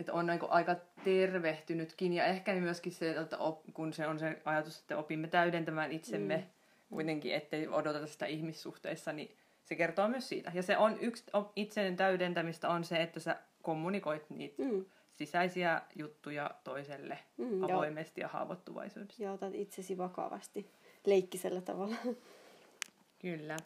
että 0.01 0.13
on 0.13 0.27
niin 0.27 0.41
aika 0.49 0.77
tervehtynytkin 1.05 2.13
ja 2.13 2.25
ehkä 2.25 2.55
myöskin 2.55 2.93
se, 2.93 3.11
että 3.11 3.39
op, 3.39 3.61
kun 3.75 3.93
se 3.93 4.07
on 4.07 4.19
se 4.19 4.43
ajatus, 4.45 4.79
että 4.81 4.97
opimme 4.99 5.29
täydentämään 5.29 5.93
itsemme 5.93 6.37
mm. 6.37 6.43
Kuitenkin, 6.91 7.35
ettei 7.35 7.69
odoteta 7.69 8.07
sitä 8.07 8.27
ihmissuhteissa, 8.27 9.13
niin 9.13 9.37
se 9.65 9.75
kertoo 9.75 10.09
myös 10.09 10.29
siitä. 10.29 10.53
Ja 10.55 10.63
se 10.63 10.77
on 10.77 10.99
yksi 11.01 11.25
itsen 11.57 11.97
täydentämistä 11.97 12.69
on 12.69 12.85
se, 12.85 13.03
että 13.03 13.21
sä 13.21 13.37
kommunikoit 13.63 14.31
niitä 14.31 14.63
Mm. 14.63 14.85
sisäisiä 15.15 15.83
juttuja 15.97 16.51
toiselle 16.65 17.19
Mm, 17.37 17.63
avoimesti 17.63 18.21
ja 18.21 18.29
haavoittuvaisuudessa. 18.29 19.23
Ja 19.23 19.33
otat 19.33 19.55
itsesi 19.55 19.99
vakavasti 19.99 20.71
leikkisellä 21.07 21.61
tavalla. 21.61 21.97
Kyllä. 23.19 23.57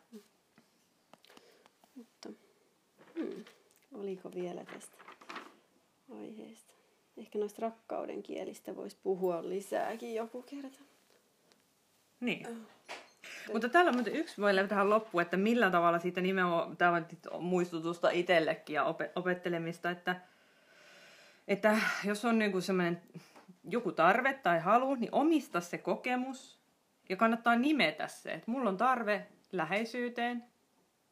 Mutta, 1.95 2.29
hmm, 3.15 3.45
oliko 3.93 4.31
vielä 4.35 4.65
tästä 4.65 4.97
aiheesta? 6.21 6.73
Ehkä 7.17 7.39
noista 7.39 7.63
rakkauden 7.63 8.23
kielistä 8.23 8.77
voisi 8.77 8.97
puhua 9.03 9.49
lisääkin 9.49 10.15
joku 10.15 10.43
kerta. 10.43 10.79
Niin. 12.21 12.67
Mutta 13.53 13.69
täällä 13.69 13.89
on 13.89 13.95
muuten 13.95 14.17
yksi 14.17 14.43
vielä 14.43 14.67
tähän 14.67 14.91
loppuun, 14.91 15.23
että 15.23 15.37
millä 15.37 15.71
tavalla 15.71 15.99
siitä 15.99 16.21
nimenomaan, 16.21 16.77
tämä 16.77 17.03
muistutusta 17.39 18.11
itsellekin 18.11 18.75
ja 18.75 18.85
opet- 18.85 19.13
opettelemista, 19.17 19.91
että, 19.91 20.17
että 21.49 21.77
jos 22.05 22.25
on 22.25 22.39
niinku 22.39 22.61
semmoinen 22.61 23.03
joku 23.65 23.93
tarve 23.93 24.33
tai 24.33 24.61
halu, 24.61 24.95
niin 24.95 25.09
omista 25.13 25.61
se 25.61 25.79
kokemus 25.79 26.61
ja 27.09 27.17
kannattaa 27.17 27.57
nimetä 27.57 28.09
se, 28.09 28.33
että 28.33 28.51
mulla 28.51 28.71
on 28.71 28.77
tarve 28.77 29.27
läheisyyteen, 29.53 30.45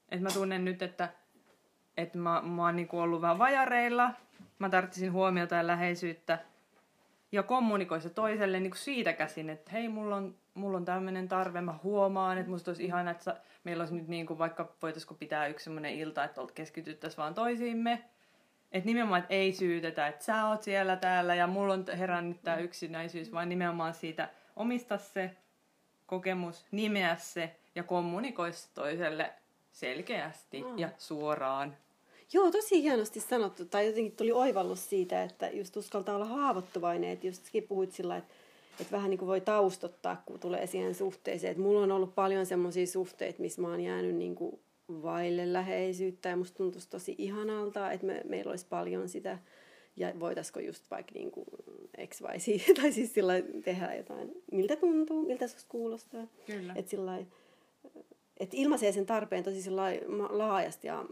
että 0.09 0.23
mä 0.23 0.31
tunnen 0.35 0.65
nyt, 0.65 0.83
että, 0.83 1.09
että 1.97 2.19
mä, 2.19 2.43
mä 2.43 2.63
oon 2.63 2.77
niinku 2.77 2.99
ollut 2.99 3.21
vähän 3.21 3.39
vajareilla, 3.39 4.11
mä 4.59 4.69
tarvitsisin 4.69 5.13
huomiota 5.13 5.55
ja 5.55 5.67
läheisyyttä, 5.67 6.39
ja 7.33 7.43
kommunikoi 7.43 8.01
se 8.01 8.11
toiselle 8.11 8.61
niin 8.61 8.71
kuin 8.71 8.79
siitä 8.79 9.13
käsin, 9.13 9.51
että 9.51 9.71
hei, 9.71 9.89
mulla 9.89 10.17
on, 10.17 10.35
mulla 10.55 10.77
on 10.77 10.85
tämmöinen 10.85 11.29
tarve, 11.29 11.61
mä 11.61 11.79
huomaan, 11.83 12.39
että 12.39 12.51
musta 12.51 12.71
olisi 12.71 12.85
ihana, 12.85 13.11
että 13.11 13.25
sä, 13.25 13.37
meillä 13.65 13.83
olisi 13.83 13.95
nyt 13.95 14.09
niin 14.09 14.27
kuin 14.27 14.39
vaikka 14.39 14.73
voitaisiko 14.83 15.15
pitää 15.15 15.47
yksi 15.47 15.65
semmoinen 15.65 15.95
ilta, 15.95 16.25
että 16.25 16.41
keskityttäisiin 16.55 17.19
vaan 17.19 17.35
toisiimme. 17.35 18.05
Että 18.73 18.87
nimenomaan, 18.87 19.23
että 19.23 19.35
ei 19.35 19.53
syytetä, 19.53 20.07
että 20.07 20.25
sä 20.25 20.47
oot 20.47 20.63
siellä 20.63 20.97
täällä 20.97 21.35
ja 21.35 21.47
mulla 21.47 21.75
on 21.75 21.85
herännyt 21.99 22.43
tämä 22.43 22.57
yksinäisyys, 22.57 23.33
vaan 23.33 23.49
nimenomaan 23.49 23.95
siitä 23.95 24.29
omista 24.57 24.99
se 24.99 25.37
kokemus, 26.07 26.67
nimeä 26.71 27.17
se 27.17 27.57
ja 27.75 27.83
kommunikoi 27.83 28.53
se 28.53 28.69
toiselle 28.75 29.33
selkeästi 29.73 30.63
Mm. 30.63 30.79
ja 30.79 30.89
suoraan. 30.99 31.77
Joo, 32.33 32.51
tosi 32.51 32.83
hienosti 32.83 33.21
sanottu. 33.21 33.65
Tai 33.65 33.87
jotenkin 33.87 34.17
tuli 34.17 34.33
oivallus 34.33 34.91
siitä, 34.91 35.23
että 35.23 35.51
just 35.51 35.77
uskaltaa 35.77 36.15
olla 36.15 36.25
haavoittuvainen. 36.25 37.11
Että 37.11 37.27
just 37.27 37.43
puhuit 37.69 37.93
sillä 37.93 38.17
että, 38.17 38.35
että 38.81 38.93
vähän 38.93 39.11
niin 39.11 39.19
kuin 39.19 39.27
voi 39.27 39.41
taustottaa, 39.41 40.23
kun 40.27 40.41
tulee 40.41 40.67
siihen 40.67 40.95
suhteeseen. 40.95 41.51
Että 41.51 41.63
mulla 41.63 41.81
on 41.81 41.93
ollut 41.93 42.15
paljon 42.15 42.47
semmoisia 42.47 42.87
suhteita, 42.87 43.43
missä 43.43 43.63
mä 43.63 43.69
oon 43.69 43.81
jäänyt 43.81 44.15
niin 44.15 44.35
kuin 44.35 44.59
vaille 44.89 45.53
läheisyyttä. 45.53 46.29
Ja 46.29 46.37
musta 46.37 46.57
tuntuisi 46.57 46.91
tosi 46.91 47.15
ihanalta, 47.19 47.93
että 47.93 48.07
me, 48.07 48.21
meillä 48.25 48.51
olisi 48.51 48.67
paljon 48.69 49.09
sitä. 49.09 49.39
Ja 49.97 50.13
voitaisiko 50.21 50.61
just 50.61 50.91
vaikka 50.91 51.13
niin 51.15 51.31
kuin 51.31 51.47
X 52.07 52.23
vai 52.23 52.41
Z, 52.41 52.47
tai 52.81 52.93
siis 52.93 53.15
sillä 53.15 53.33
tehdä 53.65 53.95
jotain, 53.95 54.33
miltä 54.53 54.77
tuntuu, 54.77 55.27
miltä 55.27 55.49
susta 55.49 55.69
kuulostaa. 55.69 56.27
Kyllä. 56.47 56.75
Että 56.77 56.91
sillä 56.91 57.19
että 58.41 58.57
ilmaisee 58.57 58.93
sen 58.93 59.07
tarpeen 59.07 59.45
tosi 59.45 59.71
laajasti 60.31 60.87
ja 60.87 61.05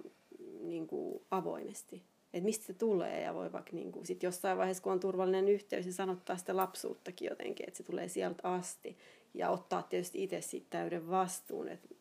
niin 0.70 0.86
kuin 0.86 1.22
avoimesti. 1.30 2.02
Että 2.32 2.44
mistä 2.44 2.64
se 2.66 2.74
tulee 2.74 3.20
ja 3.20 3.34
voi 3.34 3.52
vaikka 3.52 3.70
niin 3.72 3.92
kuin 3.92 4.06
sit 4.06 4.22
jossain 4.22 4.58
vaiheessa, 4.58 4.82
kun 4.82 4.92
on 4.92 5.00
turvallinen 5.00 5.48
yhteys, 5.48 5.84
niin 5.86 5.94
sanottaa 5.94 6.36
sitä 6.36 6.56
lapsuuttakin 6.56 7.28
jotenkin, 7.28 7.68
että 7.68 7.76
se 7.76 7.82
tulee 7.82 8.08
sieltä 8.08 8.48
asti. 8.48 8.98
Ja 9.34 9.50
ottaa 9.50 9.82
tietysti 9.82 10.22
itse 10.22 10.40
siitä 10.40 10.66
täyden 10.70 11.10
vastuun. 11.10 11.68
Et 11.68 11.96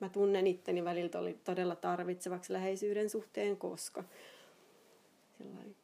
mä 0.00 0.08
tunnen 0.08 0.46
itteni 0.46 0.84
väliltä 0.84 1.18
oli 1.18 1.38
todella 1.44 1.76
tarvitsevaksi 1.76 2.52
läheisyyden 2.52 3.10
suhteen, 3.10 3.56
koska 3.56 4.04
sellainen, 5.38 5.76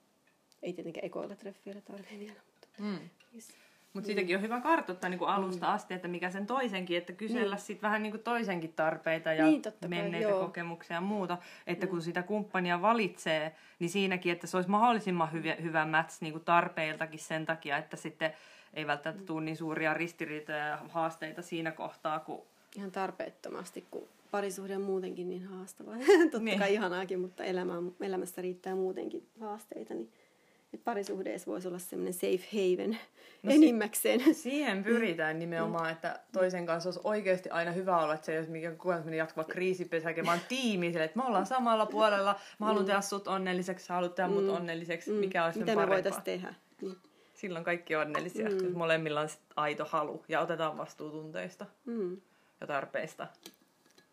ei 0.62 0.72
tietenkään 0.72 1.06
ekoilla 1.06 1.36
treffeillä 1.36 1.80
tarvitse 1.80 2.18
vielä, 2.18 2.40
mutta 2.46 2.68
Mm. 2.78 2.98
siis, 3.32 3.48
Mutta 3.94 4.06
siitäkin 4.06 4.36
on 4.36 4.42
hyvä 4.42 4.60
kartoittaa 4.60 5.10
niin 5.10 5.18
kuin 5.18 5.28
alusta 5.30 5.72
asti, 5.72 5.94
että 5.94 6.08
mikä 6.08 6.30
sen 6.30 6.46
toisenkin, 6.46 6.96
että 6.98 7.12
kysellä 7.12 7.54
Niin. 7.56 7.64
sit 7.64 7.82
vähän 7.82 8.02
niin 8.02 8.10
kuin 8.12 8.22
toisenkin 8.22 8.72
tarpeita 8.72 9.32
ja 9.32 9.44
Niin, 9.46 9.62
kai, 9.62 9.72
menneitä 9.88 10.28
joo. 10.28 10.40
kokemuksia 10.40 10.96
ja 10.96 11.00
muuta. 11.00 11.38
Että 11.66 11.86
kun 11.86 12.02
sitä 12.02 12.22
kumppania 12.22 12.82
valitsee, 12.82 13.54
niin 13.78 13.90
siinäkin, 13.90 14.32
että 14.32 14.46
se 14.46 14.56
olisi 14.56 14.70
mahdollisimman 14.70 15.32
hyvä, 15.32 15.54
hyvä 15.62 15.86
match 15.86 16.16
niin 16.22 16.32
kuin 16.32 16.44
tarpeiltakin 16.44 17.18
sen 17.20 17.46
takia, 17.46 17.76
että 17.78 17.96
sitten 17.96 18.32
ei 18.74 18.86
välttämättä 18.86 19.26
tule 19.26 19.44
niin 19.44 19.56
suuria 19.56 19.94
ristiriitoja 19.94 20.66
ja 20.66 20.78
haasteita 20.90 21.42
siinä 21.42 21.72
kohtaa, 21.72 22.20
kun 22.20 22.42
ihan 22.76 22.90
tarpeettomasti, 22.90 23.84
kun 23.90 24.08
parisuhde 24.30 24.76
on 24.76 24.82
muutenkin 24.82 25.28
niin 25.28 25.44
haastava. 25.44 25.90
Totta 26.22 26.38
Niin. 26.38 26.58
kai 26.58 26.74
ihanaakin, 26.74 27.20
mutta 27.20 27.44
elämä, 27.44 27.74
elämässä 28.00 28.42
riittää 28.42 28.74
muutenkin 28.74 29.26
haasteita. 29.40 29.94
Niin, 29.94 30.10
että 30.74 30.84
parisuhdeessa 30.84 31.50
voisi 31.50 31.68
olla 31.68 31.78
semmoinen 31.78 32.14
safe 32.14 32.44
haven 32.52 32.90
No 32.90 32.96
no, 33.42 33.50
si- 33.50 33.56
enimmäkseen. 33.56 34.34
siihen 34.34 34.84
pyritään 34.84 35.38
nimenomaan, 35.38 35.90
että 35.90 36.20
toisen 36.32 36.66
kanssa 36.66 36.88
olisi 36.88 37.00
oikeasti 37.04 37.50
aina 37.50 37.72
hyvä 37.72 37.98
olla, 37.98 38.14
että 38.14 38.26
se 38.26 38.32
ei 38.32 38.38
olisi 38.38 38.50
mikään 38.52 38.76
koko 38.76 38.92
ajan 38.92 39.14
jatkuva 39.14 39.44
kriisipesäke, 39.44 40.24
vaan 40.26 40.40
tiimi 40.48 40.90
sille, 40.92 41.04
että 41.04 41.18
me 41.18 41.24
ollaan 41.26 41.46
samalla 41.46 41.86
puolella, 41.86 42.40
mä 42.58 42.66
haluan 42.66 42.84
tehdä 42.86 43.00
sut 43.00 43.28
onnelliseksi, 43.28 43.86
sä 43.86 43.94
haluat 43.94 44.14
tehdä 44.14 44.28
mut 44.30 44.48
onnelliseksi, 44.48 45.10
mikä 45.10 45.44
olisi 45.44 45.58
Mm. 45.58 45.62
Mitä 45.62 45.70
sen 45.72 45.78
me 45.78 45.86
parempaa. 45.86 45.94
voitaisiin 45.94 46.24
tehdä. 46.24 46.54
Niin. 46.82 46.96
Silloin 47.34 47.64
kaikki 47.64 47.96
on 47.96 48.06
onnellisia, 48.06 48.48
mm. 48.50 48.64
jos 48.64 48.72
molemmilla 48.74 49.20
on 49.20 49.28
aito 49.56 49.84
halu 49.84 50.24
ja 50.28 50.40
otetaan 50.40 50.78
vastuu 50.78 51.10
tunteista 51.10 51.66
Mm. 51.84 52.16
ja 52.60 52.66
tarpeista. 52.66 53.26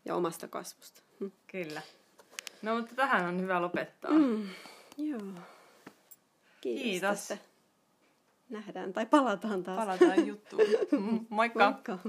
Ja 0.06 0.16
omasta 0.16 0.48
kasvusta. 0.48 1.02
Mm. 1.20 1.32
Kyllä. 1.48 1.82
No 2.62 2.76
mutta 2.76 2.96
tähän 2.96 3.26
on 3.26 3.42
hyvä 3.42 3.62
lopettaa. 3.62 4.12
Mm. 4.12 4.48
Joo. 4.98 5.22
Kiitos. 6.62 6.84
Kiitos. 6.84 7.10
Tästä. 7.28 7.38
Nähdään 8.50 8.94
tai 8.94 9.06
palataan 9.06 9.64
taas. 9.64 9.80
Palataan 9.80 10.28
juttuun. 10.28 10.64
Moikka! 11.30 11.72
Moikka. 11.72 12.00